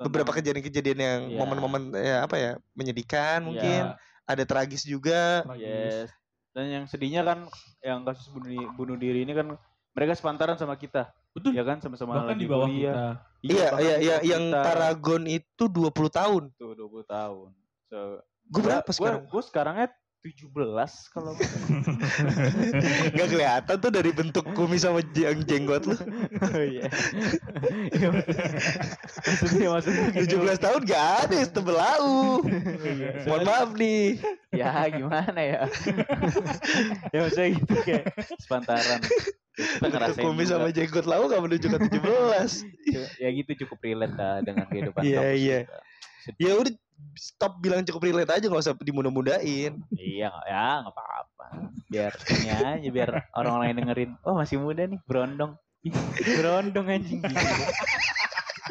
beberapa 0.00 0.30
kejadian-kejadian 0.32 0.98
yang 0.98 1.20
Iya. 1.26 1.38
momen-momen 1.38 1.82
ya 1.92 2.24
apa 2.24 2.36
ya 2.36 2.52
menyedihkan 2.72 3.44
mungkin 3.44 3.92
ada 4.24 4.42
tragis 4.44 4.82
juga 4.82 5.44
Yes. 5.54 6.08
Dan 6.50 6.66
yang 6.66 6.84
sedihnya 6.84 7.22
kan 7.22 7.46
yang 7.78 8.02
kasus 8.02 8.26
bunuh, 8.28 8.50
bunuh 8.74 8.96
diri 8.96 9.22
ini 9.22 9.30
kan 9.30 9.54
mereka 9.90 10.12
sepantaran 10.12 10.54
sama 10.54 10.74
kita. 10.74 11.06
Betul. 11.30 11.54
Ya 11.54 11.62
kan 11.62 11.78
sama-sama 11.78 12.18
Bahkan 12.18 12.26
lagi 12.28 12.42
di 12.42 12.50
bawah 12.50 12.66
kuliah. 12.66 12.94
kita. 12.94 13.06
iya 13.46 13.68
iya 13.78 13.94
iya 13.96 14.16
bawah 14.18 14.26
yang 14.26 14.44
kita. 14.48 14.62
Paragon 14.64 15.22
itu 15.24 15.64
20 15.64 16.10
tahun 16.10 16.42
tuh 16.56 16.72
20 16.74 17.06
tahun. 17.06 17.48
So, 17.86 17.98
gue 18.48 18.60
berapa 18.60 18.82
gua- 18.82 18.92
sekarang 18.92 19.22
Gue 19.26 19.42
sekarangnya 19.44 19.86
17 20.20 20.52
kalau 21.16 21.32
Gak 23.16 23.28
kelihatan 23.32 23.76
tuh 23.80 23.88
dari 23.88 24.12
bentuk 24.12 24.44
kumis 24.52 24.84
sama 24.84 25.00
jeng 25.16 25.40
jenggot 25.48 25.88
lu 25.88 25.96
Oh 25.96 26.60
iya. 26.60 26.84
Iya, 27.88 28.08
maksudnya 28.12 29.68
maksudnya 29.72 30.04
gitu. 30.12 30.44
17 30.44 30.60
tahun 30.60 30.80
gak 30.84 31.06
ada 31.24 31.32
yang 31.40 31.48
setebel 31.48 31.72
lau 31.72 32.44
mohon 33.24 33.42
maaf 33.48 33.72
nih 33.72 34.20
ya 34.52 34.92
gimana 34.92 35.40
ya 35.40 35.60
ya 37.16 37.18
maksudnya 37.24 37.48
gitu 37.56 37.74
kayak 37.80 38.04
sepantaran 38.36 39.00
kita 39.56 39.88
bentuk 39.88 40.16
kumis 40.20 40.52
juga. 40.52 40.56
sama 40.60 40.68
jenggot 40.68 41.06
lau 41.08 41.32
gak 41.32 41.40
menunjukkan 41.40 41.80
17 41.88 43.24
ya 43.24 43.28
gitu 43.32 43.50
cukup 43.64 43.78
relate 43.80 44.16
lah 44.20 44.44
dengan 44.44 44.68
kehidupan 44.68 45.00
Iya, 45.00 45.16
kampus 45.24 45.40
iya. 45.40 45.58
kita. 45.64 45.78
ya 46.36 46.52
udah 46.60 46.72
stop 47.14 47.58
bilang 47.58 47.82
cukup 47.82 48.06
relate 48.06 48.32
aja 48.32 48.46
gak 48.46 48.62
usah 48.62 48.74
dimudah-mudahin 48.76 49.80
iya 49.92 50.28
nggak 50.28 50.46
ya 50.46 50.66
nggak 50.80 50.94
apa-apa 50.94 51.46
biar 51.86 52.12
ini 52.32 52.48
aja 52.50 52.88
biar 52.88 53.10
orang-orang 53.34 53.66
yang 53.70 53.78
dengerin 53.84 54.10
oh 54.22 54.34
masih 54.34 54.56
muda 54.56 54.86
nih 54.86 55.00
berondong 55.04 55.54
Ih, 55.80 55.96
berondong 56.36 56.92
anjing 56.92 57.24
gitu. 57.24 57.64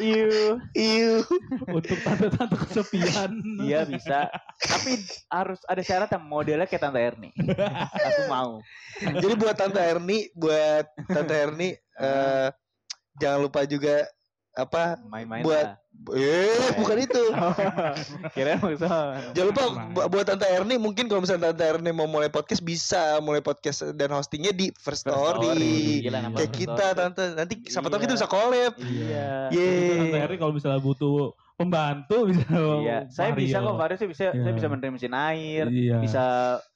Iu, 0.00 0.56
Iu. 0.72 1.26
Untuk 1.68 1.98
tante-tante 2.00 2.56
kesepian. 2.56 3.34
iya 3.60 3.84
bisa. 3.84 4.32
Tapi 4.56 4.96
harus 5.28 5.60
ada 5.66 5.82
syarat 5.82 6.08
yang 6.08 6.24
modelnya 6.24 6.64
kayak 6.64 6.80
Tante 6.80 7.02
Erni. 7.02 7.28
Aku 7.92 8.22
mau. 8.30 8.62
Jadi 8.96 9.34
buat 9.34 9.52
Tante 9.52 9.76
Erni, 9.76 10.30
buat 10.32 10.86
Tante 11.04 11.34
Erni 11.34 11.68
eh 11.98 12.48
jangan 13.18 13.38
lupa 13.42 13.66
juga 13.66 14.08
apa 14.54 14.96
Main-main 15.04 15.44
Buat- 15.44 15.76
lah. 15.76 15.76
Eh 16.10 16.72
bukan 16.74 16.96
itu. 16.98 17.22
Kira 18.36 18.56
maksudnya. 18.56 19.32
Jangan 19.32 19.48
lupa 19.48 19.62
buat 20.08 20.24
Tante 20.24 20.44
Erni 20.44 20.74
mungkin 20.74 21.06
kalau 21.06 21.20
misalnya 21.20 21.52
Tante 21.52 21.64
Erni 21.66 21.90
mau 21.90 22.04
mulai 22.04 22.28
podcast 22.28 22.60
bisa 22.60 23.20
mulai 23.20 23.38
podcast 23.38 23.92
dan 23.94 24.10
hostingnya 24.10 24.50
di 24.50 24.72
First 24.72 25.04
First 25.04 25.12
Story. 25.12 26.00
Gila, 26.02 26.18
Kayak 26.32 26.34
First 26.34 26.54
kita 26.56 26.72
Story. 26.88 26.98
Tante. 26.98 27.24
Nanti 27.34 27.54
siapa 27.66 27.86
tahu 27.86 27.96
Iya. 27.96 28.04
kita 28.04 28.14
bisa 28.16 28.26
collab. 28.26 28.72
Iya. 28.76 29.28
Itu 29.48 29.60
Tante 29.92 30.08
Yeay. 30.10 30.24
Eri 30.24 30.36
kalau 30.36 30.52
misalnya 30.52 30.80
butuh 30.80 31.16
pembantu 31.54 32.16
bisa 32.26 32.44
Iya, 32.80 32.98
saya 33.12 33.30
bisa 33.32 33.60
Mario. 33.60 33.68
kok 33.68 33.76
Faris 33.76 33.96
saya 33.96 34.08
bisa 34.08 34.22
saya 34.26 34.40
Iya. 34.40 34.52
bisa 34.52 34.66
menerima 34.66 34.94
mesin 34.96 35.12
air, 35.12 35.64
Iya. 35.68 35.96
bisa 36.00 36.24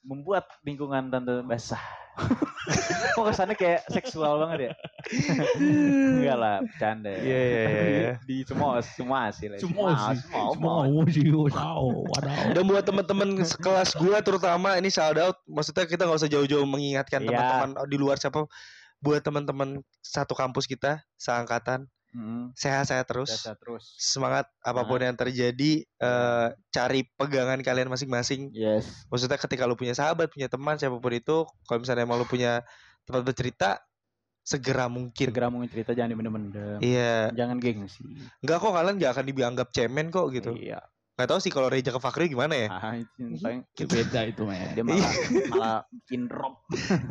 membuat 0.01 0.45
lingkungan 0.61 1.09
tante 1.09 1.41
basah. 1.41 1.81
Kok 3.15 3.23
kesannya 3.31 3.55
kayak 3.55 3.85
seksual 3.91 4.41
banget 4.41 4.59
ya? 4.67 4.73
Enggak 5.59 6.37
lah, 6.39 6.55
bercanda. 6.65 7.11
Iya, 7.13 7.21
iya, 7.21 7.61
iya, 7.63 7.83
iya. 7.85 8.11
Di 8.25 8.43
semua 8.43 8.81
semua 8.81 9.19
sih 9.31 9.47
lah. 9.51 9.59
Semua 9.61 9.89
sih. 9.93 10.19
semua, 10.25 10.51
Semua 10.55 10.75
semua. 10.83 11.03
sih. 11.11 12.51
Dan 12.51 12.63
buat 12.65 12.83
teman-teman 12.83 13.29
sekelas 13.45 13.93
gua 13.95 14.19
terutama 14.25 14.75
ini 14.75 14.89
shout 14.89 15.15
out. 15.15 15.37
Maksudnya 15.45 15.85
kita 15.85 16.03
nggak 16.07 16.19
usah 16.25 16.31
jauh-jauh 16.31 16.65
mengingatkan 16.65 17.23
Iya. 17.23 17.29
teman-teman 17.31 17.69
di 17.87 17.97
luar 17.99 18.17
siapa. 18.17 18.43
Buat 18.99 19.21
teman-teman 19.21 19.79
satu 20.01 20.33
kampus 20.33 20.65
kita, 20.65 21.03
seangkatan. 21.15 21.85
Sehat-sehat 22.55 23.05
terus. 23.05 23.29
biasa 23.29 23.51
terus. 23.59 23.83
Semangat 23.99 24.47
apa 24.63 24.81
pun 24.87 24.99
yang 25.03 25.15
terjadi, 25.17 25.83
eh, 25.83 26.47
cari 26.71 27.01
pegangan 27.19 27.59
kalian 27.59 27.91
masing-masing. 27.91 28.53
Yes. 28.55 29.07
Maksudnya 29.11 29.35
ketika 29.35 29.67
lu 29.67 29.75
punya 29.75 29.91
sahabat, 29.91 30.31
punya 30.31 30.47
teman, 30.47 30.79
siapa 30.79 30.95
pun 30.97 31.13
itu, 31.13 31.43
kalau 31.67 31.79
misalnya 31.83 32.07
emang 32.07 32.23
lu 32.23 32.27
punya 32.27 32.63
tempat 33.05 33.21
bercerita, 33.21 33.69
segera 34.45 34.85
mungkin. 34.85 35.33
Segera 35.33 35.49
mau 35.49 35.65
cerita 35.65 35.91
jangan 35.97 36.13
dipendem-pendem. 36.13 36.77
Iya, 36.79 37.33
Jangan 37.33 37.57
gengsi. 37.57 38.05
enggak 38.45 38.57
kok 38.61 38.73
kalian 38.77 38.95
gak 39.01 39.11
akan 39.17 39.25
dianggap 39.25 39.67
cemen 39.73 40.07
kok 40.13 40.29
gitu. 40.31 40.53
Iya. 40.53 40.79
Gak 41.15 41.27
tahu 41.27 41.39
sih 41.39 41.47
kalau 41.47 41.71
Reja 41.71 41.89
ke 41.89 41.97
Fakri 41.97 42.27
gimana 42.27 42.51
ya. 42.53 42.67
Ah, 42.67 42.93
itu 42.93 43.39
paling 43.39 43.63
Itu 43.71 43.87
beda 43.87 44.19
itu 44.27 44.43
men. 44.43 44.75
dia 44.75 44.83
malah 44.87 45.11
malah 45.47 45.77
bikin 45.89 46.27
drop. 46.27 46.59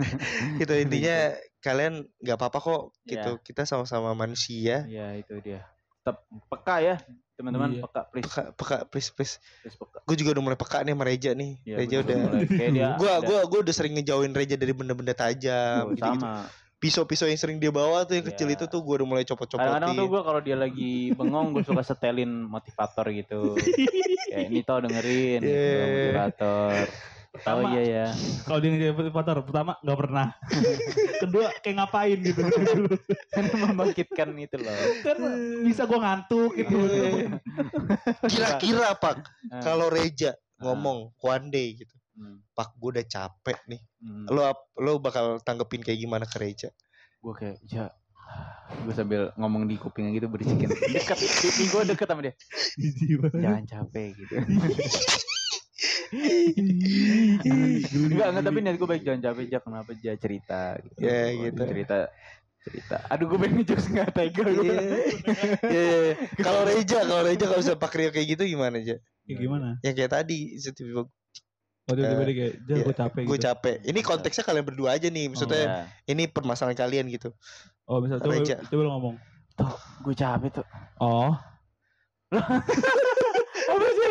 Gitu 0.60 0.72
intinya 0.76 1.16
kalian 1.58 2.04
nggak 2.20 2.36
apa-apa 2.36 2.58
kok 2.60 2.82
gitu. 3.02 3.32
Iya. 3.36 3.40
Kita 3.40 3.64
sama-sama 3.64 4.12
manusia. 4.12 4.84
Iya, 4.84 5.16
itu 5.16 5.40
dia. 5.40 5.64
Tetap 6.04 6.20
peka 6.52 6.76
ya, 6.78 7.00
teman-teman, 7.34 7.72
Iya. 7.72 7.82
peka 7.88 8.00
please. 8.12 8.24
Peka, 8.28 8.42
peka, 8.52 8.76
please, 8.84 9.08
please. 9.08 9.34
Please 9.64 9.72
peka. 9.74 9.98
Gue 10.04 10.16
juga 10.20 10.36
udah 10.36 10.42
mulai 10.44 10.58
peka 10.60 10.84
nih 10.84 10.92
sama 10.92 11.04
Reja 11.08 11.30
nih. 11.32 11.50
Iya, 11.64 11.76
Reja 11.80 11.96
udah. 12.04 12.16
mulai. 12.20 12.44
kayak 12.44 12.70
dia 12.76 12.88
Gue 13.00 13.12
gua 13.24 13.38
gua 13.48 13.58
udah 13.64 13.72
sering 13.72 13.96
ngejauhin 13.96 14.36
Reja 14.36 14.54
dari 14.54 14.76
benda-benda 14.76 15.16
tajam. 15.16 15.88
Oh, 15.88 15.96
gitu-gitu. 15.96 16.20
sama. 16.20 16.44
Pisau-pisau 16.84 17.24
yang 17.24 17.40
sering 17.40 17.56
dia 17.56 17.72
bawa 17.72 18.04
tuh 18.04 18.12
yang 18.14 18.28
kecil 18.28 18.44
Iya. 18.44 18.60
itu 18.60 18.64
tuh 18.68 18.84
gue 18.84 18.94
udah 19.00 19.08
mulai 19.08 19.24
copot-copotin. 19.24 19.64
Kadang-kadang 19.64 19.96
tuh 19.96 20.06
gue 20.06 20.20
kalau 20.20 20.40
dia 20.40 20.52
lagi 20.54 20.92
bengong 21.10 21.46
gue 21.50 21.64
suka 21.64 21.80
setelin 21.80 22.28
motivator 22.44 23.08
gitu. 23.08 23.56
Kayak 24.28 24.44
ini 24.44 24.60
tau 24.60 24.78
dengerin 24.78 25.40
gitu, 25.40 25.48
Iya. 25.48 25.80
motivator. 25.80 26.72
Tahu 27.34 27.60
iya 27.66 27.82
ya. 27.82 28.06
Kalau 28.44 28.58
dia 28.60 28.70
ngejadi 28.70 28.94
motivator, 28.94 29.36
pertama 29.42 29.74
nggak 29.80 29.98
pernah. 29.98 30.26
Kedua 31.24 31.46
kayak 31.58 31.76
ngapain 31.80 32.18
gitu. 32.20 32.40
Kan 33.32 33.44
membangkitkan 33.50 34.28
itu 34.36 34.54
loh. 34.54 34.76
kan 35.02 35.16
bisa 35.64 35.82
gue 35.82 35.98
ngantuk 35.98 36.52
gitu. 36.54 36.76
Iya. 36.78 37.40
Kira-kira 38.28 38.92
Pak, 38.94 39.16
Ah. 39.50 39.62
kalau 39.64 39.88
Reja 39.88 40.36
ngomong 40.60 41.10
one 41.18 41.48
day 41.48 41.74
gitu. 41.74 41.96
Hmm, 42.14 42.38
Pak, 42.50 42.74
gue 42.74 42.90
udah 42.94 43.04
capek 43.04 43.58
nih. 43.66 43.82
hmm. 44.00 44.26
Lo 44.28 44.46
lo 44.78 44.92
bakal 44.98 45.38
tanggepin 45.40 45.82
kayak 45.82 45.98
gimana 45.98 46.24
ke 46.24 46.38
Reja? 46.38 46.70
Gue 47.18 47.34
kayak 47.34 47.58
ya 47.66 47.90
gue 48.80 48.90
sambil 48.90 49.28
ngomong 49.36 49.68
di 49.68 49.76
kupingnya 49.76 50.16
gitu 50.16 50.26
berisikin 50.26 50.66
dekat 50.96 51.18
pipi 51.20 51.68
gue 51.68 51.82
deket 51.86 52.08
sama 52.08 52.24
dia 52.24 52.34
jangan 53.36 53.62
capek 53.62 54.08
gitu 54.16 54.34
enggak 57.44 58.26
enggak 58.30 58.44
tapi 58.44 58.58
niat 58.60 58.76
gue 58.76 58.88
baik 58.88 59.02
jangan 59.04 59.20
capek 59.22 59.42
aja 59.44 59.58
kenapa 59.60 59.90
aja 59.92 60.12
cerita 60.16 60.60
gitu 60.80 60.98
Ya, 60.98 61.18
Oh, 61.30 61.42
gitu. 61.44 61.62
cerita 61.66 61.96
cerita 62.64 62.96
aduh 63.12 63.26
gue 63.28 63.38
pengen 63.38 63.54
ngejokes 63.60 63.86
nggak 63.92 64.08
tega 64.10 64.42
gue 64.42 64.64
Iya. 64.64 64.80
Iya. 65.68 66.12
Kalau 66.40 66.62
Reja, 66.64 66.98
kalau 67.04 67.22
Reja 67.22 67.44
kalau 67.44 67.60
bisa 67.60 67.74
Pak 67.76 67.92
Rio 67.92 68.08
kayak 68.08 68.28
gitu 68.34 68.42
gimana 68.48 68.80
aja? 68.80 68.96
Ya 69.28 69.34
gimana? 69.36 69.76
Yang 69.84 69.94
kayak 70.00 70.12
tadi, 70.16 70.38
tiba 70.56 71.04
Oh 71.84 71.92
dia 71.92 72.06
tiba 72.06 72.24
kayak, 72.24 72.52
jangan 72.64 72.74
Iya, 72.74 72.82
gue 72.82 72.94
capek 72.96 73.22
gue 73.22 73.30
gitu. 73.30 73.44
capek. 73.44 73.76
Ini 73.84 74.00
konteksnya 74.00 74.42
kalian 74.42 74.64
berdua 74.64 74.88
aja 74.92 75.06
nih, 75.06 75.28
maksudnya 75.28 75.60
Ya. 75.60 75.86
ini 76.06 76.26
permasalahan 76.26 76.74
kalian 76.74 77.06
gitu. 77.08 77.30
Oh 77.84 78.00
bisa 78.00 78.16
coba, 78.16 78.34
Reja. 78.34 78.56
coba 78.62 78.80
lo 78.80 78.90
ngomong. 78.92 79.16
gue 80.00 80.14
capek 80.14 80.50
tuh 80.50 80.64
Oh, 80.98 81.30
apa 83.64 83.86
sih 83.86 84.10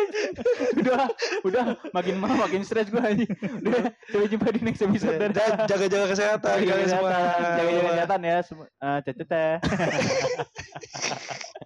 udah 0.76 1.08
udah 1.42 1.64
makin 1.90 2.16
malam 2.16 2.38
makin 2.38 2.62
stres 2.62 2.86
gue 2.86 2.96
aja 2.96 3.26
udah 3.60 3.92
sampai 4.08 4.26
jumpa 4.26 4.50
di 4.50 4.60
next 4.62 4.80
episode 4.80 5.20
Dan 5.20 5.30
jaga-jaga 5.68 6.06
kesehatan 6.08 6.54
Jaga 6.56 6.70
kalian 6.70 6.88
semua. 6.88 7.04
kesehatan, 7.04 7.60
jaga 7.60 7.80
kesehatan 7.84 8.20
ya 8.22 8.36
semua. 8.40 8.66
Eh, 8.72 8.98
cecet 9.02 9.28
ya. 9.28 9.60